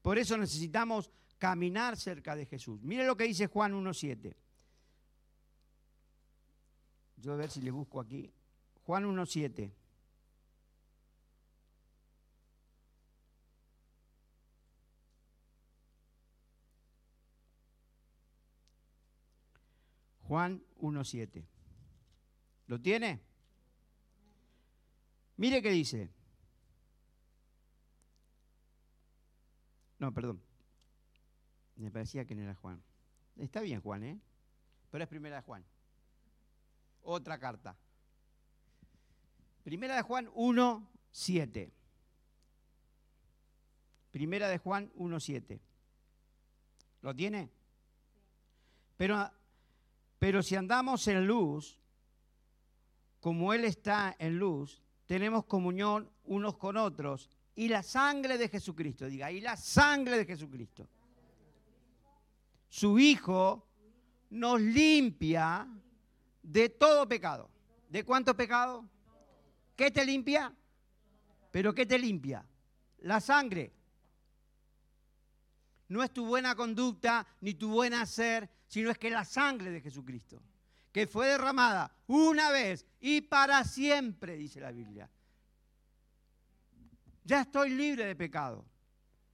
Por 0.01 0.17
eso 0.17 0.35
necesitamos 0.35 1.11
caminar 1.37 1.95
cerca 1.97 2.35
de 2.35 2.47
Jesús. 2.47 2.81
Mire 2.81 3.05
lo 3.05 3.15
que 3.15 3.25
dice 3.25 3.45
Juan 3.47 3.73
1.7. 3.73 4.35
Yo 7.17 7.33
a 7.33 7.35
ver 7.35 7.51
si 7.51 7.61
le 7.61 7.69
busco 7.69 7.99
aquí. 7.99 8.33
Juan 8.83 9.05
1.7. 9.05 9.71
Juan 20.27 20.63
1.7. 20.79 21.60
¿Lo 22.71 22.79
tiene? 22.79 23.19
Mire 25.35 25.61
qué 25.61 25.71
dice. 25.71 26.09
No, 29.99 30.13
perdón. 30.13 30.41
Me 31.75 31.91
parecía 31.91 32.23
que 32.23 32.33
no 32.33 32.43
era 32.43 32.55
Juan. 32.55 32.81
Está 33.35 33.59
bien 33.59 33.81
Juan, 33.81 34.05
¿eh? 34.05 34.21
Pero 34.89 35.03
es 35.03 35.09
primera 35.09 35.35
de 35.35 35.41
Juan. 35.41 35.65
Otra 37.01 37.37
carta. 37.37 37.75
Primera 39.65 39.97
de 39.97 40.03
Juan 40.03 40.29
1, 40.33 40.89
7. 41.11 41.73
Primera 44.11 44.47
de 44.47 44.57
Juan 44.59 44.89
1, 44.95 45.19
7. 45.19 45.59
¿Lo 47.01 47.13
tiene? 47.13 47.49
Pero, 48.95 49.29
pero 50.19 50.41
si 50.41 50.55
andamos 50.55 51.05
en 51.09 51.27
luz, 51.27 51.80
como 53.21 53.53
Él 53.53 53.63
está 53.65 54.15
en 54.17 54.37
luz, 54.37 54.81
tenemos 55.05 55.45
comunión 55.45 56.09
unos 56.25 56.57
con 56.57 56.75
otros. 56.75 57.29
Y 57.55 57.67
la 57.67 57.83
sangre 57.83 58.37
de 58.37 58.49
Jesucristo, 58.49 59.05
diga, 59.05 59.31
y 59.31 59.39
la 59.39 59.55
sangre 59.55 60.17
de 60.17 60.25
Jesucristo. 60.25 60.89
Su 62.67 62.97
Hijo 62.97 63.67
nos 64.31 64.59
limpia 64.59 65.67
de 66.41 66.69
todo 66.69 67.07
pecado. 67.07 67.49
¿De 67.89 68.03
cuánto 68.03 68.35
pecado? 68.35 68.89
¿Qué 69.75 69.91
te 69.91 70.03
limpia? 70.03 70.51
¿Pero 71.51 71.75
qué 71.75 71.85
te 71.85 71.99
limpia? 71.99 72.43
La 72.99 73.19
sangre. 73.19 73.71
No 75.89 76.01
es 76.01 76.11
tu 76.11 76.25
buena 76.25 76.55
conducta 76.55 77.27
ni 77.41 77.53
tu 77.53 77.69
buen 77.69 77.93
hacer, 77.93 78.49
sino 78.67 78.89
es 78.89 78.97
que 78.97 79.11
la 79.11 79.25
sangre 79.25 79.69
de 79.69 79.81
Jesucristo 79.81 80.41
que 80.91 81.07
fue 81.07 81.27
derramada 81.27 81.95
una 82.07 82.51
vez 82.51 82.85
y 82.99 83.21
para 83.21 83.63
siempre, 83.63 84.35
dice 84.35 84.59
la 84.59 84.71
Biblia. 84.71 85.09
Ya 87.23 87.41
estoy 87.41 87.69
libre 87.69 88.05
de 88.05 88.15
pecado. 88.15 88.65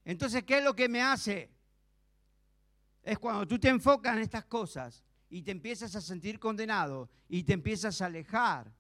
Entonces, 0.06 0.44
¿qué 0.44 0.60
es 0.60 0.64
lo 0.64 0.76
que 0.76 0.88
me 0.88 1.02
hace? 1.02 1.52
Es 3.04 3.18
cuando 3.20 3.48
tú 3.48 3.58
te 3.58 3.70
enfocas 3.70 4.16
en 4.16 4.22
estas 4.22 4.46
cosas 4.46 5.04
y 5.30 5.42
te 5.42 5.52
empiezas 5.52 5.96
a 5.96 6.02
sentir 6.02 6.40
condenado 6.40 7.10
y 7.28 7.44
te 7.44 7.54
empiezas 7.54 8.02
a 8.02 8.06
alejar 8.06 8.72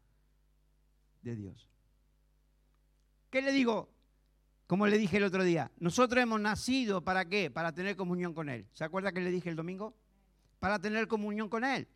de 1.21 1.35
Dios. 1.35 1.69
¿Qué 3.29 3.41
le 3.41 3.51
digo? 3.51 3.89
Como 4.67 4.85
le 4.85 4.97
dije 4.97 5.17
el 5.17 5.23
otro 5.23 5.43
día, 5.43 5.71
nosotros 5.79 6.21
hemos 6.21 6.41
nacido 6.41 7.01
para 7.03 7.25
qué? 7.25 7.49
Para 7.49 7.73
tener 7.73 7.95
comunión 7.95 8.33
con 8.33 8.49
Él. 8.49 8.67
¿Se 8.73 8.83
acuerda 8.83 9.13
que 9.13 9.21
le 9.21 9.31
dije 9.31 9.49
el 9.49 9.55
domingo? 9.55 9.95
Para 10.59 10.79
tener 10.79 11.07
comunión 11.07 11.47
con 11.47 11.63
Él. 11.63 11.87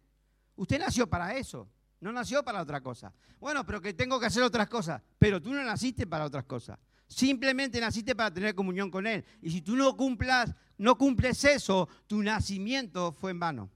Usted 0.55 0.79
nació 0.79 1.08
para 1.08 1.36
eso, 1.36 1.70
no 2.00 2.12
nació 2.12 2.43
para 2.43 2.62
otra 2.62 2.81
cosa. 2.81 3.13
Bueno, 3.39 3.65
pero 3.65 3.81
que 3.81 3.93
tengo 3.93 4.20
que 4.20 4.25
hacer 4.25 4.43
otras 4.43 4.67
cosas, 4.67 5.01
pero 5.17 5.41
tú 5.41 5.53
no 5.53 5.63
naciste 5.63 6.08
para 6.08 6.25
otras 6.25 6.46
cosas. 6.46 6.79
Simplemente 7.08 7.79
naciste 7.79 8.15
para 8.15 8.34
tener 8.34 8.55
comunión 8.55 8.89
con 8.89 9.05
Él. 9.05 9.24
Y 9.41 9.51
si 9.51 9.62
tú 9.62 9.75
no 9.75 9.96
cumplas, 9.96 10.53
no 10.77 10.98
cumples 10.98 11.43
eso, 11.43 11.88
tu 12.08 12.24
nacimiento 12.24 13.12
fue 13.12 13.31
en 13.31 13.39
vano. 13.39 13.72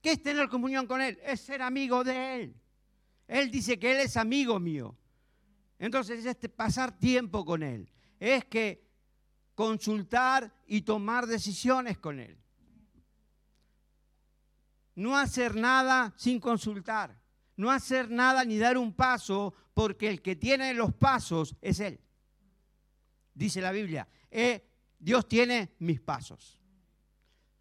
¿Qué 0.00 0.12
es 0.12 0.22
tener 0.22 0.48
comunión 0.48 0.86
con 0.86 1.00
Él? 1.00 1.18
Es 1.22 1.40
ser 1.40 1.62
amigo 1.62 2.02
de 2.02 2.42
Él. 2.42 2.56
Él 3.28 3.50
dice 3.50 3.78
que 3.78 3.92
Él 3.92 4.00
es 4.00 4.16
amigo 4.16 4.58
mío. 4.58 4.96
Entonces 5.78 6.24
es 6.24 6.36
pasar 6.50 6.98
tiempo 6.98 7.44
con 7.44 7.62
Él. 7.62 7.90
Es 8.18 8.44
que 8.44 8.84
consultar 9.54 10.52
y 10.66 10.82
tomar 10.82 11.26
decisiones 11.26 11.98
con 11.98 12.18
Él 12.18 12.41
no 14.94 15.16
hacer 15.16 15.54
nada 15.54 16.12
sin 16.16 16.38
consultar, 16.40 17.18
no 17.56 17.70
hacer 17.70 18.10
nada 18.10 18.44
ni 18.44 18.58
dar 18.58 18.76
un 18.76 18.92
paso, 18.92 19.54
porque 19.74 20.08
el 20.08 20.22
que 20.22 20.36
tiene 20.36 20.74
los 20.74 20.92
pasos 20.94 21.56
es 21.60 21.80
Él. 21.80 22.00
Dice 23.34 23.60
la 23.60 23.72
Biblia, 23.72 24.06
eh, 24.30 24.68
Dios 24.98 25.26
tiene 25.28 25.74
mis 25.78 26.00
pasos. 26.00 26.60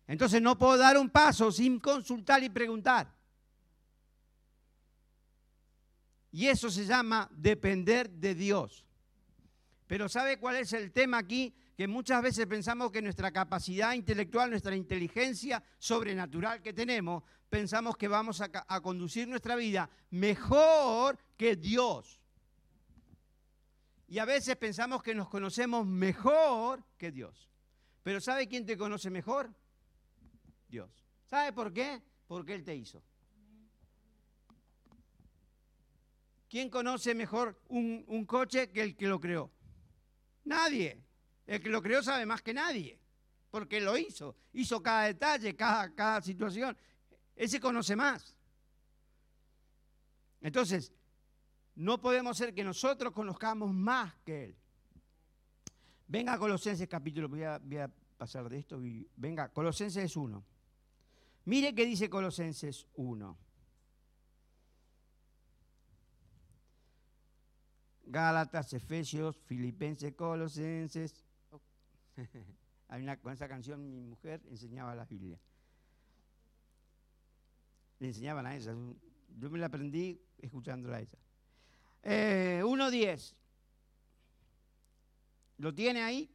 Entonces 0.08 0.42
no 0.42 0.58
puedo 0.58 0.78
dar 0.78 0.98
un 0.98 1.10
paso 1.10 1.52
sin 1.52 1.80
consultar 1.80 2.44
y 2.44 2.50
preguntar. 2.50 3.16
Y 6.32 6.48
eso 6.48 6.70
se 6.70 6.86
llama 6.86 7.30
depender 7.32 8.10
de 8.10 8.36
Dios. 8.36 8.86
Pero 9.88 10.08
¿sabe 10.08 10.38
cuál 10.38 10.58
es 10.58 10.72
el 10.74 10.92
tema 10.92 11.18
aquí? 11.18 11.54
Que 11.76 11.88
muchas 11.88 12.22
veces 12.22 12.46
pensamos 12.48 12.92
que 12.92 13.02
nuestra 13.02 13.32
capacidad 13.32 13.94
intelectual, 13.94 14.50
nuestra 14.50 14.76
inteligencia 14.76 15.64
sobrenatural 15.78 16.62
que 16.62 16.74
tenemos, 16.74 17.24
pensamos 17.50 17.98
que 17.98 18.08
vamos 18.08 18.42
a, 18.42 18.82
conducir 18.82 19.28
nuestra 19.28 19.56
vida 19.56 19.90
mejor 20.10 21.18
que 21.38 21.56
Dios. 21.56 22.20
Y 24.08 24.20
a 24.20 24.26
veces 24.26 24.56
pensamos 24.58 25.02
que 25.02 25.16
nos 25.16 25.30
conocemos 25.30 25.86
mejor 25.86 26.84
que 26.98 27.12
Dios. 27.12 27.50
Pero 28.04 28.20
¿sabe 28.20 28.48
quién 28.48 28.66
te 28.66 28.78
conoce 28.78 29.10
mejor? 29.10 29.54
Dios. 30.68 30.90
¿Sabe 31.26 31.54
por 31.54 31.72
qué? 31.72 32.02
Porque 32.28 32.54
Él 32.54 32.64
te 32.64 32.76
hizo. 32.76 33.02
¿Quién 36.50 36.70
conoce 36.70 37.16
mejor 37.16 37.62
un, 37.70 38.04
un 38.08 38.26
coche 38.26 38.70
que 38.72 38.82
el 38.82 38.96
que 38.98 39.08
lo 39.08 39.20
creó? 39.20 39.50
Nadie. 40.44 41.02
El 41.46 41.62
que 41.62 41.70
lo 41.70 41.82
creó 41.82 42.02
sabe 42.02 42.26
más 42.26 42.42
que 42.42 42.54
nadie, 42.54 43.00
porque 43.50 43.82
lo 43.82 43.98
hizo. 43.98 44.36
Hizo 44.54 44.82
cada 44.82 45.06
detalle, 45.06 45.56
cada, 45.56 45.94
cada 45.94 46.22
situación. 46.22 46.78
Ese 47.36 47.60
conoce 47.60 47.96
más. 47.96 48.36
Entonces, 50.42 50.92
no 51.76 52.02
podemos 52.02 52.38
ser 52.38 52.54
que 52.54 52.64
nosotros 52.64 53.14
conozcamos 53.14 53.74
más 53.74 54.14
que 54.26 54.46
Él. 54.46 54.56
Venga 56.08 56.38
Colosenses 56.38 56.88
capítulo, 56.90 57.30
voy 57.30 57.44
a, 57.44 57.56
a 57.56 57.92
pasar 58.18 58.50
de 58.50 58.60
esto. 58.60 58.80
Venga, 59.16 59.50
Colosenses 59.50 60.16
1. 60.16 60.44
Mire 61.46 61.74
qué 61.74 61.86
dice 61.86 62.10
Colosenses 62.10 62.88
1. 62.96 63.38
Gálatas, 68.04 68.74
Efesios, 68.74 69.38
Filipenses, 69.38 70.14
Colosenses. 70.14 71.16
Hay 72.88 73.02
una, 73.02 73.18
con 73.18 73.32
esa 73.34 73.48
canción 73.48 73.90
mi 73.90 74.02
mujer 74.02 74.42
enseñaba 74.50 74.94
la 74.96 75.06
Biblia. 75.06 75.40
Le 78.00 78.08
enseñaban 78.08 78.46
a 78.46 78.56
ella. 78.56 78.74
Yo 79.38 79.50
me 79.50 79.60
la 79.60 79.68
aprendí 79.68 80.20
escuchándola 80.38 80.98
a 80.98 81.02
ella. 81.02 81.18
Eh, 82.04 82.62
1.10. 82.64 83.36
¿Lo 85.58 85.74
tiene 85.74 86.02
ahí? 86.02 86.30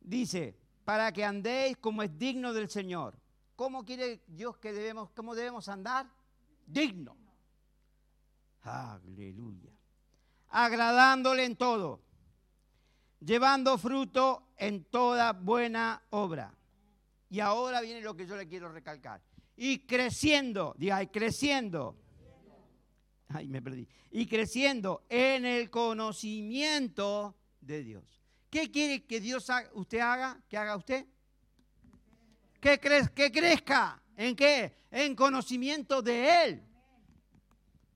Dice, 0.00 0.56
para 0.84 1.10
que 1.12 1.24
andéis 1.24 1.78
como 1.78 2.02
es 2.02 2.16
digno 2.18 2.52
del 2.52 2.68
Señor. 2.68 3.18
¿Cómo 3.56 3.84
quiere 3.84 4.22
Dios 4.26 4.58
que 4.58 4.72
debemos, 4.72 5.10
cómo 5.10 5.34
debemos 5.34 5.68
andar? 5.68 6.06
Digno. 6.66 7.16
Aleluya. 8.62 9.72
Agradándole 10.48 11.44
en 11.44 11.56
todo, 11.56 12.03
llevando 13.24 13.78
fruto 13.78 14.48
en 14.56 14.84
toda 14.84 15.32
buena 15.32 16.02
obra. 16.10 16.54
Y 17.30 17.40
ahora 17.40 17.80
viene 17.80 18.00
lo 18.00 18.14
que 18.14 18.26
yo 18.26 18.36
le 18.36 18.46
quiero 18.46 18.70
recalcar. 18.70 19.20
Y 19.56 19.80
creciendo, 19.86 20.74
diga, 20.76 21.02
y 21.02 21.06
creciendo. 21.08 21.96
Ay, 23.28 23.48
me 23.48 23.62
perdí. 23.62 23.88
Y 24.10 24.26
creciendo 24.26 25.04
en 25.08 25.44
el 25.44 25.70
conocimiento 25.70 27.34
de 27.60 27.82
Dios. 27.82 28.20
¿Qué 28.50 28.70
quiere 28.70 29.04
que 29.04 29.20
Dios 29.20 29.50
haga- 29.50 29.70
usted 29.74 29.98
haga? 29.98 30.40
¿Que 30.48 30.56
haga 30.56 30.76
usted? 30.76 31.06
Que, 32.60 32.80
cre- 32.80 33.10
que 33.12 33.32
crezca. 33.32 34.00
¿En 34.16 34.36
qué? 34.36 34.76
En 34.90 35.16
conocimiento 35.16 36.02
de 36.02 36.44
Él. 36.44 36.62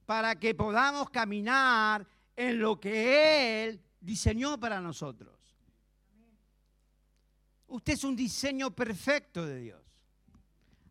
Para 0.05 0.35
que 0.37 0.55
podamos 0.55 1.11
caminar 1.11 2.05
en 2.35 2.59
lo 2.59 2.81
que 2.81 3.65
Él 3.65 3.81
diseñó 4.01 4.59
para 4.59 4.81
nosotros. 4.81 5.39
Usted 7.69 7.93
es 7.93 8.05
un 8.05 8.17
diseño 8.17 8.71
perfecto 8.71 9.45
de 9.45 9.61
Dios. 9.61 9.83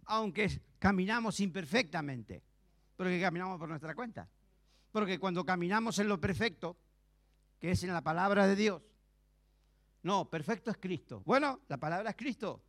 Aunque 0.05 0.61
caminamos 0.79 1.39
imperfectamente. 1.39 2.43
Porque 2.95 3.19
caminamos 3.19 3.59
por 3.59 3.69
nuestra 3.69 3.95
cuenta. 3.95 4.29
Porque 4.91 5.19
cuando 5.19 5.45
caminamos 5.45 5.99
en 5.99 6.07
lo 6.07 6.19
perfecto, 6.19 6.77
que 7.59 7.71
es 7.71 7.83
en 7.83 7.93
la 7.93 8.01
palabra 8.01 8.47
de 8.47 8.55
Dios, 8.55 8.81
no, 10.03 10.29
perfecto 10.29 10.71
es 10.71 10.77
Cristo. 10.77 11.21
Bueno, 11.25 11.61
la 11.67 11.77
palabra 11.77 12.11
es 12.11 12.15
Cristo. 12.15 12.63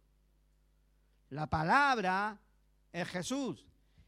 La 1.31 1.47
palabra 1.47 2.41
es 2.93 3.09
Jesús. 3.09 3.67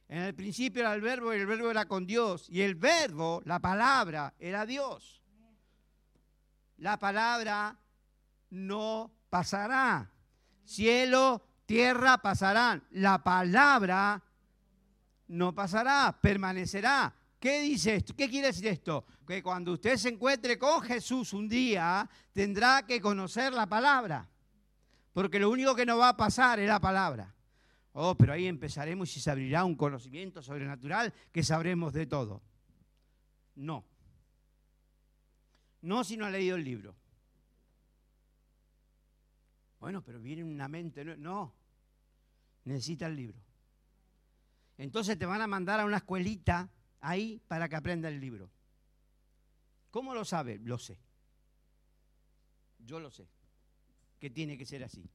En 0.08 0.22
el 0.22 0.34
principio 0.34 0.80
era 0.80 0.94
el 0.94 1.00
verbo 1.00 1.32
y 1.32 1.38
el 1.38 1.46
verbo 1.46 1.70
era 1.70 1.86
con 1.86 2.06
Dios. 2.06 2.48
Y 2.48 2.62
el 2.62 2.74
verbo, 2.74 3.42
la 3.44 3.60
palabra, 3.60 4.34
era 4.38 4.66
Dios. 4.66 5.19
La 6.80 6.98
palabra 6.98 7.76
no 8.50 9.12
pasará. 9.28 10.10
Cielo, 10.64 11.42
tierra 11.66 12.18
pasarán. 12.18 12.82
La 12.92 13.22
palabra 13.22 14.22
no 15.28 15.54
pasará, 15.54 16.18
permanecerá. 16.20 17.14
¿Qué 17.38 17.60
dice 17.60 17.96
esto? 17.96 18.16
¿Qué 18.16 18.28
quiere 18.28 18.48
decir 18.48 18.66
esto? 18.66 19.04
Que 19.26 19.42
cuando 19.42 19.72
usted 19.72 19.96
se 19.96 20.08
encuentre 20.08 20.58
con 20.58 20.80
Jesús 20.82 21.32
un 21.34 21.48
día, 21.48 22.08
tendrá 22.32 22.84
que 22.86 23.00
conocer 23.00 23.52
la 23.52 23.66
palabra. 23.66 24.28
Porque 25.12 25.38
lo 25.38 25.50
único 25.50 25.74
que 25.74 25.86
no 25.86 25.98
va 25.98 26.10
a 26.10 26.16
pasar 26.16 26.60
es 26.60 26.68
la 26.68 26.80
palabra. 26.80 27.34
Oh, 27.92 28.14
pero 28.14 28.32
ahí 28.32 28.46
empezaremos 28.46 29.14
y 29.16 29.20
se 29.20 29.30
abrirá 29.30 29.64
un 29.64 29.74
conocimiento 29.74 30.42
sobrenatural 30.42 31.12
que 31.30 31.42
sabremos 31.42 31.92
de 31.92 32.06
todo. 32.06 32.42
No. 33.54 33.89
No 35.82 36.04
si 36.04 36.16
no 36.16 36.26
ha 36.26 36.30
leído 36.30 36.56
el 36.56 36.64
libro. 36.64 36.94
Bueno, 39.78 40.02
pero 40.02 40.20
viene 40.20 40.44
una 40.44 40.68
mente. 40.68 41.04
No, 41.04 41.16
no. 41.16 41.54
necesita 42.64 43.06
el 43.06 43.16
libro. 43.16 43.38
Entonces 44.76 45.18
te 45.18 45.26
van 45.26 45.40
a 45.40 45.46
mandar 45.46 45.80
a 45.80 45.84
una 45.84 45.98
escuelita 45.98 46.70
ahí 47.00 47.40
para 47.48 47.68
que 47.68 47.76
aprenda 47.76 48.08
el 48.08 48.20
libro. 48.20 48.50
¿Cómo 49.90 50.14
lo 50.14 50.24
sabe? 50.24 50.58
Lo 50.58 50.78
sé. 50.78 50.98
Yo 52.78 53.00
lo 53.00 53.10
sé. 53.10 53.26
Que 54.18 54.30
tiene 54.30 54.56
que 54.56 54.66
ser 54.66 54.84
así. 54.84 55.10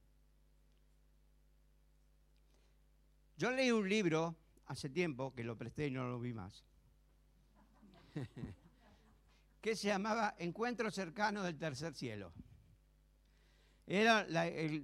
Yo 3.36 3.50
leí 3.50 3.70
un 3.70 3.88
libro 3.88 4.34
hace 4.66 4.88
tiempo, 4.88 5.34
que 5.34 5.44
lo 5.44 5.56
presté 5.56 5.86
y 5.86 5.90
no 5.90 6.08
lo 6.08 6.18
vi 6.18 6.32
más, 6.32 6.64
que 9.66 9.74
se 9.74 9.88
llamaba 9.88 10.36
Encuentro 10.38 10.92
cercano 10.92 11.42
del 11.42 11.58
tercer 11.58 11.92
cielo. 11.92 12.32
Era 13.84 14.24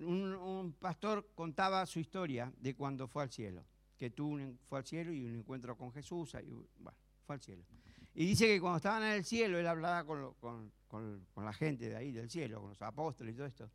un, 0.01 0.75
pastor 0.77 1.31
contaba 1.37 1.87
su 1.87 2.01
historia 2.01 2.53
de 2.59 2.75
cuando 2.75 3.07
fue 3.07 3.23
al 3.23 3.31
cielo, 3.31 3.65
que 3.97 4.11
tuvo 4.11 4.35
un, 4.35 4.59
fue 4.65 4.81
al 4.81 4.85
cielo 4.85 5.13
y 5.13 5.25
un 5.25 5.37
encuentro 5.37 5.77
con 5.77 5.93
Jesús, 5.93 6.35
y, 6.45 6.51
bueno, 6.81 6.99
fue 7.25 7.37
al 7.37 7.41
cielo. 7.41 7.63
Y 8.13 8.27
dice 8.27 8.49
que 8.49 8.61
cuando 8.61 8.79
estaban 8.79 9.05
en 9.05 9.13
el 9.13 9.25
cielo, 9.25 9.57
él 9.57 9.69
hablaba 9.69 10.05
con- 10.05 10.35
con- 10.35 10.73
con 10.89 11.45
la 11.45 11.53
gente 11.53 11.89
de 11.89 11.95
ahí, 11.95 12.11
del 12.11 12.29
cielo, 12.29 12.61
con 12.61 12.71
los 12.71 12.83
apóstoles 12.83 13.35
y 13.35 13.37
todo 13.37 13.47
esto. 13.47 13.71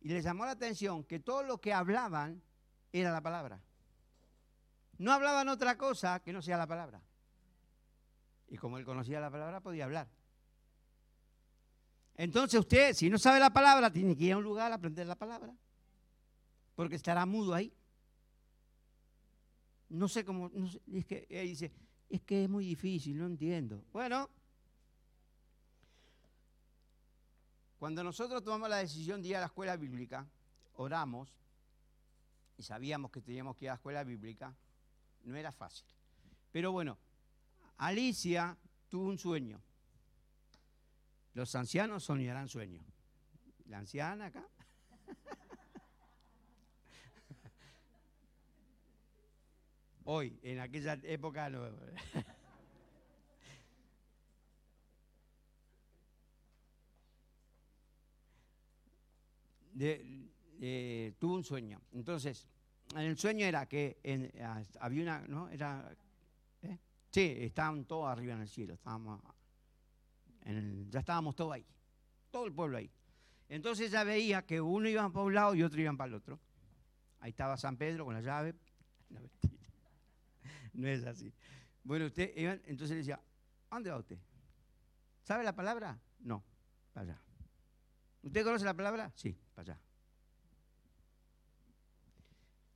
Y 0.00 0.08
les 0.08 0.24
llamó 0.24 0.46
la 0.46 0.52
atención 0.52 1.04
que 1.04 1.20
todo 1.20 1.42
lo 1.42 1.60
que 1.60 1.74
hablaban 1.74 2.42
era 2.92 3.12
la 3.12 3.20
palabra. 3.20 3.60
No 4.96 5.12
hablaban 5.12 5.50
otra 5.50 5.76
cosa 5.76 6.20
que 6.20 6.32
no 6.32 6.40
sea 6.40 6.56
la 6.56 6.66
palabra. 6.66 7.02
Y 8.48 8.56
como 8.56 8.78
él 8.78 8.84
conocía 8.84 9.20
la 9.20 9.30
palabra, 9.30 9.60
podía 9.60 9.84
hablar. 9.84 10.08
Entonces 12.16 12.60
usted, 12.60 12.94
si 12.94 13.10
no 13.10 13.18
sabe 13.18 13.40
la 13.40 13.52
palabra, 13.52 13.92
tiene 13.92 14.16
que 14.16 14.24
ir 14.24 14.32
a 14.32 14.36
un 14.36 14.44
lugar 14.44 14.70
a 14.70 14.76
aprender 14.76 15.06
la 15.06 15.16
palabra. 15.16 15.54
Porque 16.74 16.96
estará 16.96 17.26
mudo 17.26 17.54
ahí. 17.54 17.72
No 19.88 20.08
sé 20.08 20.24
cómo, 20.24 20.50
no 20.52 20.68
sé, 20.68 20.80
es 20.92 21.04
que 21.04 21.26
él 21.28 21.48
dice, 21.48 21.72
es 22.08 22.22
que 22.22 22.44
es 22.44 22.50
muy 22.50 22.64
difícil, 22.64 23.18
no 23.18 23.26
entiendo. 23.26 23.84
Bueno, 23.92 24.28
cuando 27.78 28.02
nosotros 28.02 28.42
tomamos 28.42 28.68
la 28.68 28.78
decisión 28.78 29.20
de 29.20 29.28
ir 29.28 29.36
a 29.36 29.40
la 29.40 29.46
escuela 29.46 29.76
bíblica, 29.76 30.26
oramos 30.76 31.32
y 32.56 32.62
sabíamos 32.62 33.10
que 33.10 33.20
teníamos 33.20 33.56
que 33.56 33.66
ir 33.66 33.70
a 33.70 33.72
la 33.72 33.76
escuela 33.76 34.04
bíblica, 34.04 34.56
no 35.24 35.36
era 35.36 35.52
fácil. 35.52 35.86
Pero 36.50 36.72
bueno, 36.72 36.98
Alicia 37.76 38.56
tuvo 38.88 39.08
un 39.08 39.18
sueño. 39.18 39.60
Los 41.34 41.54
ancianos 41.54 42.04
soñarán 42.04 42.48
sueños. 42.48 42.84
La 43.66 43.78
anciana 43.78 44.26
acá. 44.26 44.46
Hoy, 50.04 50.38
en 50.42 50.60
aquella 50.60 50.92
época 51.02 51.48
no. 51.50 51.70
Tuvo 61.18 61.34
un 61.34 61.42
sueño. 61.42 61.80
Entonces, 61.92 62.46
en 62.94 63.00
el 63.00 63.18
sueño 63.18 63.44
era 63.46 63.66
que 63.66 63.98
había 64.78 65.02
una, 65.02 65.26
¿no? 65.26 65.48
Era. 65.48 65.96
Sí, 67.14 67.32
estaban 67.38 67.84
todos 67.84 68.08
arriba 68.10 68.34
en 68.34 68.40
el 68.40 68.48
cielo, 68.48 68.74
estábamos, 68.74 69.20
ya 70.88 70.98
estábamos 70.98 71.36
todos 71.36 71.52
ahí, 71.52 71.64
todo 72.32 72.44
el 72.44 72.52
pueblo 72.52 72.76
ahí. 72.76 72.90
Entonces 73.48 73.86
ella 73.86 74.02
veía 74.02 74.44
que 74.44 74.60
uno 74.60 74.88
iba 74.88 75.08
para 75.08 75.24
un 75.24 75.32
lado 75.32 75.54
y 75.54 75.62
otro 75.62 75.80
iban 75.80 75.96
para 75.96 76.08
el 76.08 76.14
otro. 76.14 76.40
Ahí 77.20 77.30
estaba 77.30 77.56
San 77.56 77.76
Pedro 77.76 78.04
con 78.04 78.14
la 78.14 78.20
llave. 78.20 78.56
No, 80.72 80.88
es 80.88 81.04
así. 81.04 81.32
Bueno, 81.84 82.06
usted, 82.06 82.32
entonces 82.66 82.90
le 82.90 82.96
decía, 82.96 83.20
¿a 83.70 83.76
dónde 83.76 83.90
va 83.90 83.98
usted? 83.98 84.18
¿Sabe 85.22 85.44
la 85.44 85.54
palabra? 85.54 85.96
No, 86.18 86.42
para 86.92 87.12
allá. 87.12 87.22
¿Usted 88.24 88.42
conoce 88.42 88.64
la 88.64 88.74
palabra? 88.74 89.12
Sí, 89.14 89.38
para 89.54 89.74
allá. 89.74 89.80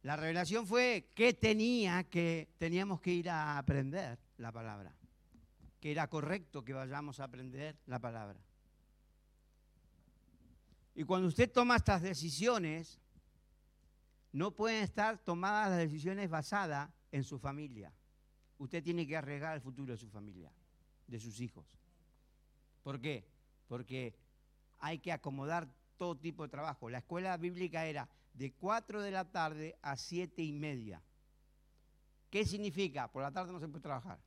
La 0.02 0.14
revelación 0.14 0.64
fue 0.64 1.10
que 1.12 1.34
tenía 1.34 2.04
que 2.04 2.54
teníamos 2.56 3.00
que 3.00 3.10
ir 3.10 3.28
a 3.30 3.58
aprender 3.58 4.27
la 4.38 4.52
palabra, 4.52 4.94
que 5.80 5.92
era 5.92 6.08
correcto 6.08 6.64
que 6.64 6.72
vayamos 6.72 7.20
a 7.20 7.24
aprender 7.24 7.76
la 7.86 7.98
palabra. 7.98 8.40
Y 10.94 11.04
cuando 11.04 11.28
usted 11.28 11.50
toma 11.50 11.76
estas 11.76 12.02
decisiones, 12.02 13.00
no 14.32 14.50
pueden 14.50 14.82
estar 14.82 15.18
tomadas 15.18 15.70
las 15.70 15.78
decisiones 15.78 16.28
basadas 16.28 16.90
en 17.12 17.24
su 17.24 17.38
familia. 17.38 17.92
Usted 18.58 18.82
tiene 18.82 19.06
que 19.06 19.16
arriesgar 19.16 19.54
el 19.54 19.60
futuro 19.60 19.92
de 19.92 19.96
su 19.98 20.08
familia, 20.08 20.52
de 21.06 21.20
sus 21.20 21.40
hijos. 21.40 21.78
¿Por 22.82 23.00
qué? 23.00 23.24
Porque 23.68 24.16
hay 24.78 24.98
que 24.98 25.12
acomodar 25.12 25.68
todo 25.96 26.16
tipo 26.16 26.42
de 26.42 26.48
trabajo. 26.48 26.90
La 26.90 26.98
escuela 26.98 27.36
bíblica 27.36 27.86
era 27.86 28.08
de 28.34 28.52
4 28.52 29.02
de 29.02 29.10
la 29.10 29.30
tarde 29.30 29.76
a 29.82 29.96
7 29.96 30.42
y 30.42 30.52
media. 30.52 31.02
¿Qué 32.30 32.44
significa? 32.44 33.10
Por 33.10 33.22
la 33.22 33.32
tarde 33.32 33.52
no 33.52 33.60
se 33.60 33.68
puede 33.68 33.82
trabajar. 33.82 34.18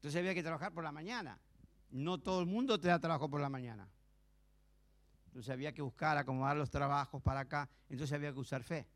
Entonces 0.00 0.18
había 0.18 0.32
que 0.32 0.42
trabajar 0.42 0.72
por 0.72 0.82
la 0.82 0.92
mañana. 0.92 1.38
No 1.90 2.16
todo 2.16 2.40
el 2.40 2.46
mundo 2.46 2.80
te 2.80 2.88
da 2.88 2.98
trabajo 2.98 3.28
por 3.28 3.38
la 3.38 3.50
mañana. 3.50 3.86
Entonces 5.26 5.52
había 5.52 5.74
que 5.74 5.82
buscar, 5.82 6.16
acomodar 6.16 6.56
los 6.56 6.70
trabajos 6.70 7.20
para 7.20 7.40
acá. 7.40 7.68
Entonces 7.90 8.14
había 8.14 8.32
que 8.32 8.38
usar 8.38 8.62
fe. 8.62 8.88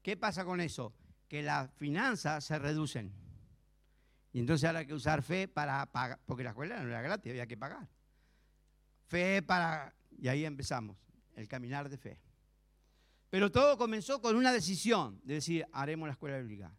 ¿Qué 0.00 0.16
pasa 0.16 0.46
con 0.46 0.62
eso? 0.62 0.94
Que 1.28 1.42
las 1.42 1.70
finanzas 1.74 2.42
se 2.42 2.58
reducen. 2.58 3.12
Y 4.32 4.40
entonces 4.40 4.66
ahora 4.66 4.86
que 4.86 4.94
usar 4.94 5.22
fe 5.22 5.46
para 5.46 5.84
pagar, 5.92 6.18
porque 6.24 6.42
la 6.42 6.50
escuela 6.50 6.82
no 6.82 6.88
era 6.88 7.02
gratis, 7.02 7.28
había 7.28 7.46
que 7.46 7.58
pagar. 7.58 7.86
Fe 9.06 9.42
para... 9.42 9.94
Y 10.18 10.28
ahí 10.28 10.46
empezamos, 10.46 10.96
el 11.36 11.46
caminar 11.48 11.90
de 11.90 11.98
fe. 11.98 12.18
Pero 13.28 13.52
todo 13.52 13.76
comenzó 13.76 14.22
con 14.22 14.36
una 14.36 14.52
decisión 14.52 15.20
de 15.22 15.34
decir, 15.34 15.66
haremos 15.70 16.08
la 16.08 16.12
escuela 16.12 16.38
bíblica. 16.38 16.74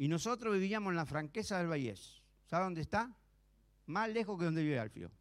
Y 0.00 0.08
nosotros 0.08 0.54
vivíamos 0.54 0.92
en 0.92 0.96
la 0.96 1.04
franqueza 1.04 1.58
del 1.58 1.68
Vallés. 1.68 2.22
¿Sabe 2.46 2.64
dónde 2.64 2.80
está? 2.80 3.14
Más 3.84 4.08
lejos 4.08 4.38
que 4.38 4.46
donde 4.46 4.62
vive 4.62 4.78
Alfio. 4.78 5.12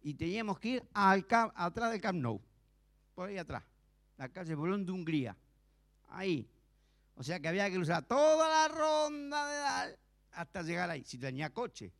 Y 0.00 0.14
teníamos 0.14 0.58
que 0.58 0.68
ir 0.68 0.88
atrás 0.94 1.90
del 1.90 2.00
Camp 2.00 2.18
Nou, 2.18 2.40
por 3.14 3.28
ahí 3.28 3.36
atrás, 3.36 3.62
la 4.16 4.30
calle 4.30 4.54
Bolón 4.54 4.86
de 4.86 4.92
Hungría. 4.92 5.36
Ahí. 6.08 6.50
O 7.14 7.22
sea 7.22 7.40
que 7.40 7.48
había 7.48 7.68
que 7.68 7.74
cruzar 7.74 8.06
toda 8.06 8.48
la 8.48 8.74
ronda 8.74 9.46
de 9.46 9.56
Dal 9.58 9.98
hasta 10.32 10.62
llegar 10.62 10.88
ahí, 10.88 11.04
si 11.04 11.18
tenía 11.18 11.52
coche. 11.52 11.92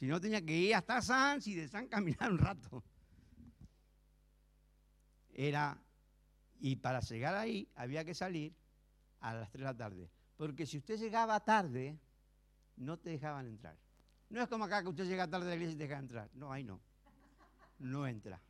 Si 0.00 0.06
no, 0.06 0.20
tenía 0.20 0.44
que 0.44 0.56
ir 0.56 0.74
hasta 0.74 1.00
Sanz 1.00 1.46
y 1.46 1.54
de 1.54 1.68
San 1.68 1.86
caminar 1.94 2.32
un 2.32 2.38
rato. 2.38 2.82
Era, 5.32 5.80
y 6.58 6.74
para 6.74 6.98
llegar 6.98 7.36
ahí 7.36 7.70
había 7.76 8.04
que 8.04 8.16
salir 8.16 8.52
a 9.20 9.34
las 9.34 9.48
3 9.52 9.60
de 9.60 9.64
la 9.64 9.76
tarde. 9.76 10.17
Porque 10.38 10.64
si 10.66 10.78
usted 10.78 10.96
llegaba 10.98 11.40
tarde, 11.40 11.98
no 12.76 12.96
te 12.96 13.10
dejaban 13.10 13.48
entrar. 13.48 13.76
No 14.30 14.40
es 14.40 14.48
como 14.48 14.64
acá 14.64 14.82
que 14.82 14.88
usted 14.88 15.04
llega 15.04 15.28
tarde 15.28 15.46
a 15.46 15.48
la 15.48 15.54
iglesia 15.56 15.74
y 15.74 15.78
te 15.78 15.88
deja 15.88 15.98
entrar. 15.98 16.30
No, 16.34 16.52
ahí 16.52 16.62
no. 16.62 16.80
No 17.80 18.06
entra. 18.06 18.40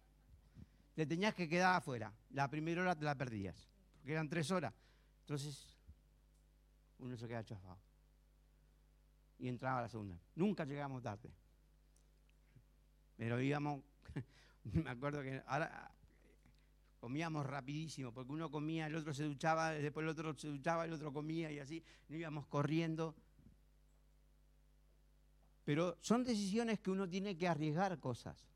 Te 0.94 1.06
tenías 1.06 1.34
que 1.34 1.48
quedar 1.48 1.76
afuera. 1.76 2.12
La 2.30 2.48
primera 2.50 2.82
hora 2.82 2.94
te 2.94 3.06
la 3.06 3.14
perdías. 3.14 3.68
Porque 3.96 4.12
eran 4.12 4.28
tres 4.28 4.50
horas. 4.50 4.74
Entonces, 5.20 5.78
uno 6.98 7.16
se 7.16 7.26
queda 7.26 7.42
chafado. 7.42 7.78
Y 9.38 9.48
entraba 9.48 9.78
a 9.78 9.82
la 9.82 9.88
segunda. 9.88 10.18
Nunca 10.34 10.66
llegamos 10.66 11.02
tarde. 11.02 11.32
Pero 13.16 13.40
íbamos, 13.40 13.82
me 14.64 14.90
acuerdo 14.90 15.22
que 15.22 15.42
ahora 15.46 15.90
comíamos 16.98 17.46
rapidísimo, 17.46 18.12
porque 18.12 18.32
uno 18.32 18.50
comía, 18.50 18.86
el 18.86 18.96
otro 18.96 19.14
se 19.14 19.24
duchaba, 19.24 19.70
después 19.70 20.04
el 20.04 20.10
otro 20.10 20.36
se 20.36 20.48
duchaba, 20.48 20.84
el 20.84 20.92
otro 20.92 21.12
comía 21.12 21.50
y 21.50 21.58
así, 21.58 21.82
íbamos 22.08 22.46
corriendo. 22.46 23.14
Pero 25.64 25.96
son 26.00 26.24
decisiones 26.24 26.80
que 26.80 26.90
uno 26.90 27.08
tiene 27.08 27.36
que 27.36 27.46
arriesgar 27.46 27.98
cosas. 28.00 28.48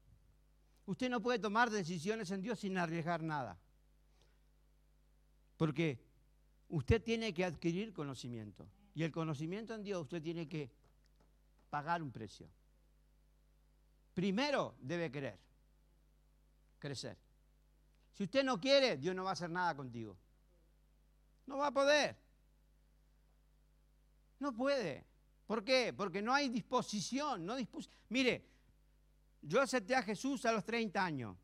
Usted 0.87 1.09
no 1.09 1.21
puede 1.21 1.39
tomar 1.39 1.71
decisiones 1.71 2.31
en 2.31 2.43
Dios 2.43 2.59
sin 2.59 2.77
arriesgar 2.77 3.23
nada. 3.23 3.59
Porque 5.57 6.03
usted 6.69 7.03
tiene 7.03 7.33
que 7.33 7.45
adquirir 7.45 7.93
conocimiento. 7.93 8.67
Y 8.95 9.05
el 9.05 9.13
conocimiento 9.13 9.75
en 9.75 9.85
Dios 9.85 10.03
usted 10.03 10.23
tiene 10.23 10.49
que 10.49 10.71
pagar 11.71 12.03
un 12.03 12.11
precio. 12.11 12.49
Primero 14.15 14.75
debe 14.81 15.11
querer, 15.11 15.39
crecer. 16.79 17.17
Si 18.13 18.25
usted 18.25 18.45
no 18.45 18.61
quiere, 18.61 18.97
Dios 18.97 19.15
no 19.15 19.25
va 19.25 19.31
a 19.31 19.33
hacer 19.33 19.51
nada 19.51 19.75
contigo. 19.75 20.17
No 21.47 21.59
va 21.59 21.69
a 21.69 21.73
poder. 21.73 22.17
No 24.39 24.53
puede. 24.53 25.05
¿Por 25.47 25.65
qué? 25.65 25.93
Porque 25.93 26.23
no 26.23 26.33
hay 26.33 26.49
disposición. 26.49 27.45
No 27.45 27.57
Mire, 28.09 28.45
yo 29.41 29.61
acepté 29.61 29.95
a 29.95 30.03
Jesús 30.03 30.45
a 30.47 30.53
los 30.53 30.65
30 30.65 31.05
años. 31.05 31.37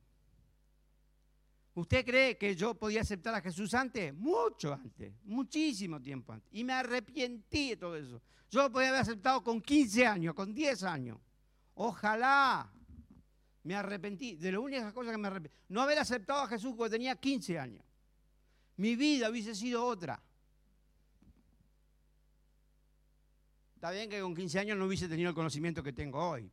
¿Usted 1.75 2.05
cree 2.05 2.37
que 2.37 2.57
yo 2.57 2.75
podía 2.75 3.03
aceptar 3.03 3.35
a 3.35 3.41
Jesús 3.41 3.73
antes? 3.73 4.13
Mucho 4.13 4.73
antes, 4.73 5.13
muchísimo 5.25 6.03
tiempo 6.03 6.33
antes. 6.33 6.49
Y 6.53 6.65
me 6.65 6.73
arrepentí 6.73 7.71
de 7.71 7.77
todo 7.77 7.97
eso. 7.97 8.21
Yo 8.51 8.63
lo 8.63 8.73
podía 8.73 8.89
haber 8.89 9.03
aceptado 9.03 9.45
con 9.45 9.61
15 9.61 10.07
años, 10.07 10.35
con 10.35 10.53
10 10.53 10.83
años. 10.83 11.19
Ojalá 11.75 12.69
me 13.69 13.75
arrepentí. 13.75 14.35
De 14.37 14.51
las 14.51 14.63
únicas 14.63 14.95
cosas 14.95 15.13
que 15.13 15.19
me 15.19 15.29
arrepentí. 15.29 15.55
No 15.69 15.83
haber 15.83 15.99
aceptado 15.99 16.41
a 16.41 16.49
Jesús 16.49 16.75
cuando 16.75 16.93
tenía 16.93 17.15
15 17.15 17.59
años. 17.59 17.85
Mi 18.77 18.97
vida 18.97 19.29
hubiese 19.29 19.55
sido 19.55 19.85
otra. 19.85 20.23
Está 23.75 23.91
bien 23.91 24.09
que 24.09 24.23
con 24.23 24.35
15 24.35 24.59
años 24.59 24.79
no 24.79 24.87
hubiese 24.87 25.07
tenido 25.07 25.29
el 25.29 25.35
conocimiento 25.35 25.83
que 25.83 25.93
tengo 25.93 26.19
hoy. 26.19 26.51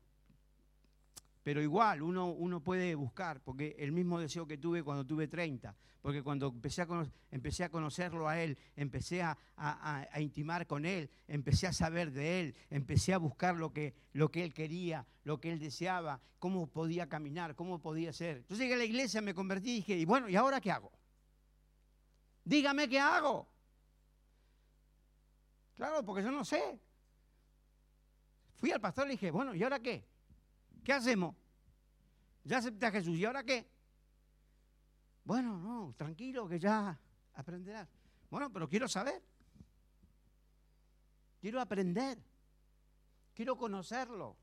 Pero 1.45 1.61
igual 1.61 2.01
uno, 2.01 2.31
uno 2.31 2.59
puede 2.59 2.95
buscar, 2.95 3.39
porque 3.39 3.75
el 3.77 3.91
mismo 3.91 4.19
deseo 4.19 4.47
que 4.47 4.57
tuve 4.57 4.81
cuando 4.81 5.05
tuve 5.05 5.27
30, 5.27 5.75
porque 6.01 6.23
cuando 6.23 6.47
empecé 6.47 6.81
a, 6.81 6.87
empecé 7.29 7.63
a 7.63 7.69
conocerlo 7.69 8.27
a 8.27 8.41
Él, 8.41 8.57
empecé 8.75 9.21
a, 9.21 9.37
intimar 10.17 10.65
con 10.65 10.87
Él, 10.87 11.07
empecé 11.27 11.67
a 11.67 11.71
saber 11.71 12.11
de 12.11 12.39
Él, 12.39 12.55
empecé 12.71 13.13
a 13.13 13.19
buscar 13.19 13.57
lo 13.57 13.71
que, 13.71 13.93
lo 14.13 14.31
que 14.31 14.43
Él 14.43 14.55
quería, 14.55 15.05
lo 15.23 15.39
que 15.39 15.51
Él 15.51 15.59
deseaba, 15.59 16.19
cómo 16.39 16.65
podía 16.65 17.07
caminar, 17.07 17.53
cómo 17.53 17.77
podía 17.77 18.11
ser. 18.11 18.37
Entonces 18.37 18.63
llegué 18.63 18.73
a 18.73 18.77
la 18.77 18.85
iglesia, 18.85 19.21
me 19.21 19.35
convertí 19.35 19.69
y 19.69 19.75
dije, 19.75 19.97
y 19.99 20.05
bueno, 20.05 20.27
¿y 20.27 20.35
ahora 20.35 20.59
qué 20.59 20.71
hago? 20.71 20.91
Dígame 22.43 22.89
qué 22.89 22.99
hago. 22.99 23.47
Claro, 25.75 26.03
porque 26.03 26.23
yo 26.23 26.31
no 26.31 26.43
sé. 26.43 26.79
Fui 28.55 28.71
al 28.71 28.81
pastor 28.81 29.05
y 29.05 29.09
le 29.09 29.13
dije, 29.13 29.29
bueno, 29.29 29.53
¿y 29.53 29.61
ahora 29.61 29.79
qué? 29.79 30.14
¿Qué 30.85 30.93
hacemos? 30.93 31.35
Ya 32.43 32.59
acepté 32.59 32.85
a 32.85 32.91
Jesús, 32.91 33.17
¿y 33.17 33.25
ahora 33.25 33.43
qué? 33.43 33.67
Bueno, 35.23 35.57
no, 35.57 35.95
tranquilo, 35.97 36.47
que 36.47 36.59
ya 36.59 36.97
aprenderás. 37.33 37.89
Bueno, 38.29 38.53
pero 38.53 38.69
quiero 38.69 38.87
saber. 38.87 39.19
Quiero 41.41 41.59
aprender. 41.59 42.19
Quiero 43.33 43.57
conocerlo. 43.57 44.37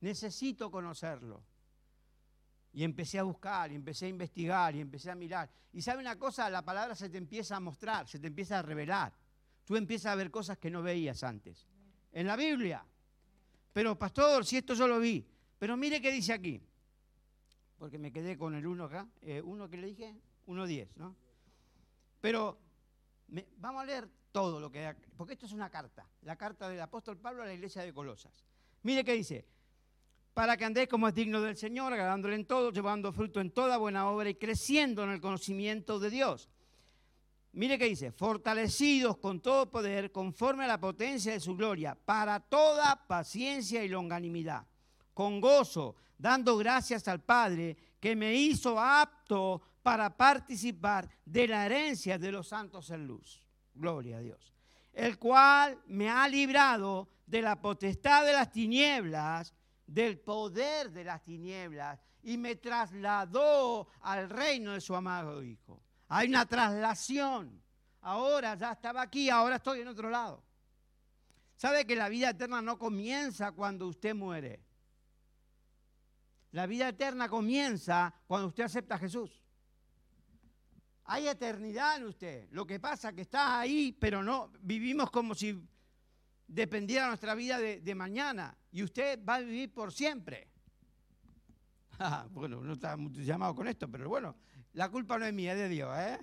Necesito 0.00 0.70
conocerlo. 0.70 1.42
Y 2.74 2.84
empecé 2.84 3.18
a 3.18 3.22
buscar, 3.22 3.72
y 3.72 3.74
empecé 3.74 4.04
a 4.04 4.08
investigar, 4.10 4.76
y 4.76 4.80
empecé 4.80 5.10
a 5.10 5.14
mirar. 5.14 5.48
Y 5.72 5.80
sabe 5.80 6.00
una 6.00 6.18
cosa, 6.18 6.50
la 6.50 6.60
palabra 6.60 6.94
se 6.94 7.08
te 7.08 7.16
empieza 7.16 7.56
a 7.56 7.60
mostrar, 7.60 8.06
se 8.06 8.18
te 8.18 8.26
empieza 8.26 8.58
a 8.58 8.62
revelar. 8.62 9.14
Tú 9.64 9.76
empiezas 9.76 10.12
a 10.12 10.14
ver 10.14 10.30
cosas 10.30 10.58
que 10.58 10.70
no 10.70 10.82
veías 10.82 11.22
antes. 11.22 11.66
En 12.12 12.26
la 12.26 12.36
Biblia. 12.36 12.84
Pero 13.72 13.98
pastor, 13.98 14.44
si 14.44 14.58
esto 14.58 14.74
yo 14.74 14.86
lo 14.86 15.00
vi. 15.00 15.26
Pero 15.58 15.76
mire 15.76 16.00
qué 16.00 16.12
dice 16.12 16.32
aquí, 16.32 16.60
porque 17.78 17.98
me 17.98 18.12
quedé 18.12 18.36
con 18.36 18.54
el 18.54 18.66
uno 18.66 18.84
acá, 18.84 19.08
eh, 19.22 19.40
uno 19.42 19.68
que 19.68 19.76
le 19.76 19.88
dije, 19.88 20.14
uno 20.46 20.66
diez, 20.66 20.94
¿no? 20.96 21.14
Pero 22.20 22.58
vamos 23.58 23.82
a 23.82 23.86
leer 23.86 24.08
todo 24.32 24.60
lo 24.60 24.70
que 24.70 24.94
porque 25.16 25.32
esto 25.32 25.46
es 25.46 25.52
una 25.52 25.70
carta, 25.70 26.06
la 26.22 26.36
carta 26.36 26.68
del 26.68 26.80
apóstol 26.80 27.16
Pablo 27.16 27.42
a 27.42 27.46
la 27.46 27.54
iglesia 27.54 27.82
de 27.82 27.92
Colosas. 27.92 28.44
Mire 28.82 29.02
qué 29.02 29.14
dice, 29.14 29.46
para 30.34 30.56
que 30.56 30.66
andéis 30.66 30.88
como 30.88 31.08
es 31.08 31.14
digno 31.14 31.40
del 31.40 31.56
Señor, 31.56 31.92
agradándole 31.92 32.34
en 32.34 32.44
todo, 32.44 32.70
llevando 32.70 33.12
fruto 33.12 33.40
en 33.40 33.50
toda 33.50 33.78
buena 33.78 34.10
obra 34.10 34.28
y 34.28 34.34
creciendo 34.34 35.04
en 35.04 35.10
el 35.10 35.20
conocimiento 35.20 35.98
de 35.98 36.10
Dios. 36.10 36.50
Mire 37.52 37.78
qué 37.78 37.86
dice, 37.86 38.12
fortalecidos 38.12 39.16
con 39.16 39.40
todo 39.40 39.70
poder, 39.70 40.12
conforme 40.12 40.64
a 40.64 40.68
la 40.68 40.78
potencia 40.78 41.32
de 41.32 41.40
su 41.40 41.56
gloria, 41.56 41.94
para 41.94 42.38
toda 42.40 43.06
paciencia 43.06 43.82
y 43.82 43.88
longanimidad 43.88 44.66
con 45.16 45.40
gozo, 45.40 45.96
dando 46.18 46.58
gracias 46.58 47.08
al 47.08 47.22
Padre 47.22 47.74
que 47.98 48.14
me 48.14 48.34
hizo 48.34 48.78
apto 48.78 49.62
para 49.82 50.14
participar 50.14 51.08
de 51.24 51.48
la 51.48 51.64
herencia 51.64 52.18
de 52.18 52.30
los 52.30 52.48
santos 52.48 52.90
en 52.90 53.06
luz. 53.06 53.42
Gloria 53.72 54.18
a 54.18 54.20
Dios. 54.20 54.52
El 54.92 55.18
cual 55.18 55.80
me 55.86 56.10
ha 56.10 56.28
librado 56.28 57.08
de 57.24 57.40
la 57.40 57.58
potestad 57.58 58.26
de 58.26 58.34
las 58.34 58.50
tinieblas, 58.52 59.54
del 59.86 60.18
poder 60.18 60.90
de 60.90 61.04
las 61.04 61.22
tinieblas, 61.22 61.98
y 62.22 62.36
me 62.36 62.56
trasladó 62.56 63.88
al 64.02 64.28
reino 64.28 64.74
de 64.74 64.82
su 64.82 64.94
amado 64.94 65.42
Hijo. 65.42 65.82
Hay 66.08 66.28
una 66.28 66.44
traslación. 66.44 67.62
Ahora 68.02 68.54
ya 68.54 68.72
estaba 68.72 69.00
aquí, 69.00 69.30
ahora 69.30 69.56
estoy 69.56 69.80
en 69.80 69.88
otro 69.88 70.10
lado. 70.10 70.44
¿Sabe 71.56 71.86
que 71.86 71.96
la 71.96 72.10
vida 72.10 72.28
eterna 72.28 72.60
no 72.60 72.78
comienza 72.78 73.52
cuando 73.52 73.88
usted 73.88 74.14
muere? 74.14 74.65
La 76.56 76.66
vida 76.66 76.88
eterna 76.88 77.28
comienza 77.28 78.14
cuando 78.26 78.48
usted 78.48 78.64
acepta 78.64 78.94
a 78.94 78.98
Jesús. 78.98 79.42
Hay 81.04 81.28
eternidad 81.28 81.98
en 81.98 82.04
usted. 82.04 82.48
Lo 82.50 82.66
que 82.66 82.80
pasa 82.80 83.10
es 83.10 83.14
que 83.14 83.20
está 83.20 83.60
ahí, 83.60 83.92
pero 83.92 84.22
no 84.22 84.50
vivimos 84.62 85.10
como 85.10 85.34
si 85.34 85.62
dependiera 86.48 87.08
nuestra 87.08 87.34
vida 87.34 87.58
de, 87.58 87.94
mañana. 87.94 88.56
Y 88.72 88.82
usted 88.82 89.22
va 89.22 89.34
a 89.34 89.40
vivir 89.40 89.74
por 89.74 89.92
siempre. 89.92 90.48
Ah, 91.98 92.26
bueno, 92.30 92.62
no 92.62 92.74
está 92.74 92.96
muy 92.96 93.12
llamado 93.12 93.54
con 93.54 93.68
esto, 93.68 93.90
pero 93.90 94.06
bueno, 94.08 94.36
la 94.74 94.90
culpa 94.90 95.18
no 95.18 95.24
es 95.24 95.32
mía, 95.32 95.52
es 95.52 95.58
de 95.58 95.68
Dios, 95.70 95.98
¿eh? 95.98 96.18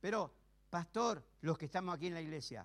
Pero, 0.00 0.32
pastor, 0.70 1.24
los 1.40 1.58
que 1.58 1.64
estamos 1.64 1.94
aquí 1.94 2.06
en 2.06 2.14
la 2.14 2.20
iglesia, 2.20 2.64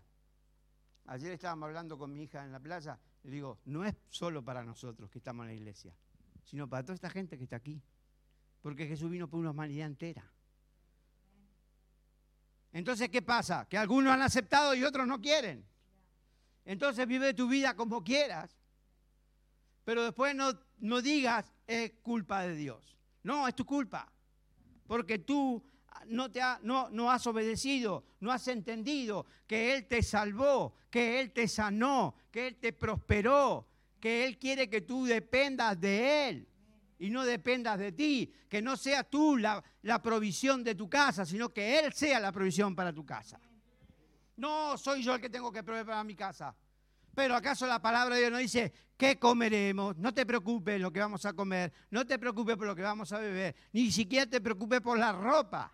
ayer 1.06 1.32
estábamos 1.32 1.68
hablando 1.68 1.98
con 1.98 2.14
mi 2.14 2.24
hija 2.24 2.44
en 2.44 2.52
la 2.52 2.60
playa, 2.60 3.00
le 3.24 3.32
digo, 3.32 3.60
no 3.66 3.86
es 3.86 3.96
solo 4.10 4.44
para 4.44 4.64
nosotros 4.64 5.10
que 5.10 5.20
estamos 5.20 5.44
en 5.44 5.48
la 5.48 5.54
iglesia, 5.54 5.96
sino 6.44 6.68
para 6.70 6.84
toda 6.84 6.96
esta 6.96 7.10
gente 7.10 7.38
que 7.38 7.44
está 7.44 7.56
aquí. 7.56 7.82
Porque 8.62 8.88
Jesús 8.88 9.10
vino 9.10 9.30
por 9.30 9.40
una 9.40 9.52
humanidad 9.52 9.88
entera. 9.88 10.30
Entonces, 12.72 13.10
¿qué 13.10 13.22
pasa? 13.22 13.68
Que 13.70 13.78
algunos 13.78 14.12
han 14.12 14.22
aceptado 14.22 14.74
y 14.74 14.84
otros 14.84 15.08
no 15.08 15.22
quieren. 15.22 15.66
Entonces 16.66 17.08
vive 17.08 17.34
tu 17.34 17.48
vida 17.48 17.76
como 17.76 18.04
quieras, 18.04 18.58
pero 19.84 20.04
después 20.04 20.34
no, 20.36 20.54
no 20.80 21.02
digas 21.02 21.54
es 21.68 21.92
culpa 22.02 22.42
de 22.44 22.56
Dios. 22.56 22.98
No, 23.22 23.48
es 23.48 23.56
tu 23.56 23.66
culpa. 23.66 24.12
Porque 24.88 25.20
tú 25.20 25.64
no, 26.08 26.32
te 26.32 26.42
no, 26.62 26.90
no 26.90 27.12
has 27.12 27.26
obedecido, 27.28 28.04
no 28.20 28.32
has 28.32 28.48
entendido 28.48 29.26
que 29.48 29.74
Él 29.74 29.88
te 29.88 30.02
salvó, 30.02 30.76
que 30.90 31.20
Él 31.20 31.32
te 31.32 31.48
sanó, 31.48 32.16
que 32.32 32.48
Él 32.48 32.56
te 32.56 32.74
prosperó, 32.74 33.68
que 34.00 34.26
Él 34.26 34.38
quiere 34.38 34.70
que 34.70 34.82
tú 34.82 35.06
dependas 35.06 35.80
de 35.80 36.30
Él 36.30 36.48
y 37.00 37.10
no 37.10 37.26
dependas 37.26 37.80
de 37.80 37.92
ti, 37.92 38.34
que 38.50 38.62
no 38.62 38.78
sea 38.78 39.04
tú 39.04 39.38
la, 39.38 39.64
la, 39.82 40.02
provisión 40.02 40.64
de 40.64 40.76
tu 40.76 40.90
casa, 40.90 41.26
sino 41.26 41.50
que 41.50 41.80
Él 41.80 41.94
sea 41.94 42.20
la 42.20 42.32
provisión 42.32 42.76
para 42.76 42.94
tu 42.94 43.06
casa. 43.06 43.40
No 44.38 44.78
soy 44.78 45.04
yo 45.04 45.16
el 45.16 45.22
que 45.22 45.30
tengo 45.30 45.52
que 45.52 45.64
proveer 45.64 45.86
para 45.86 46.04
mi 46.04 46.16
casa. 46.16 46.56
Pero 47.16 47.36
acaso 47.36 47.68
la 47.68 47.82
palabra 47.82 48.16
de 48.16 48.22
Dios 48.22 48.32
no 48.32 48.40
dice, 48.40 48.74
¿qué 48.98 49.20
comeremos? 49.20 49.98
No 49.98 50.14
te 50.14 50.26
preocupes 50.26 50.82
lo 50.82 50.92
que 50.92 51.00
vamos 51.00 51.26
a 51.26 51.34
comer, 51.34 51.72
no 51.92 52.06
te 52.06 52.18
preocupes 52.18 52.58
por 52.58 52.66
lo 52.66 52.76
que 52.76 52.82
vamos 52.82 53.12
a 53.12 53.20
beber, 53.20 53.56
ni 53.72 53.92
siquiera 53.92 54.26
te 54.26 54.42
preocupes 54.42 54.82
por 54.82 54.98
la 54.98 55.12
ropa, 55.12 55.72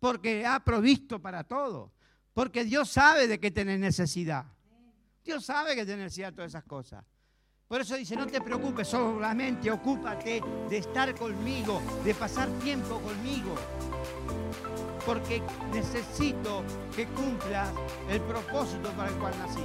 porque 0.00 0.46
ha 0.46 0.64
provisto 0.64 1.20
para 1.20 1.44
todo, 1.44 1.92
porque 2.32 2.64
Dios 2.64 2.90
sabe 2.90 3.28
de 3.28 3.38
que 3.38 3.50
tenés 3.50 3.78
necesidad. 3.78 4.46
Dios 5.22 5.44
sabe 5.44 5.76
que 5.76 5.84
tenés 5.84 6.04
necesidad 6.04 6.30
de 6.30 6.36
todas 6.36 6.50
esas 6.50 6.64
cosas. 6.64 7.04
Por 7.68 7.82
eso 7.82 7.94
dice, 7.94 8.16
no 8.16 8.26
te 8.26 8.40
preocupes, 8.40 8.88
solamente 8.88 9.70
ocúpate 9.70 10.42
de 10.68 10.76
estar 10.78 11.14
conmigo, 11.14 11.80
de 12.02 12.14
pasar 12.14 12.48
tiempo 12.58 12.98
conmigo, 13.00 13.54
porque 15.06 15.40
necesito 15.72 16.64
que 16.96 17.06
cumplas 17.06 17.68
el 18.08 18.20
propósito 18.22 18.90
para 18.92 19.10
el 19.10 19.14
cual 19.16 19.34
nací. 19.38 19.62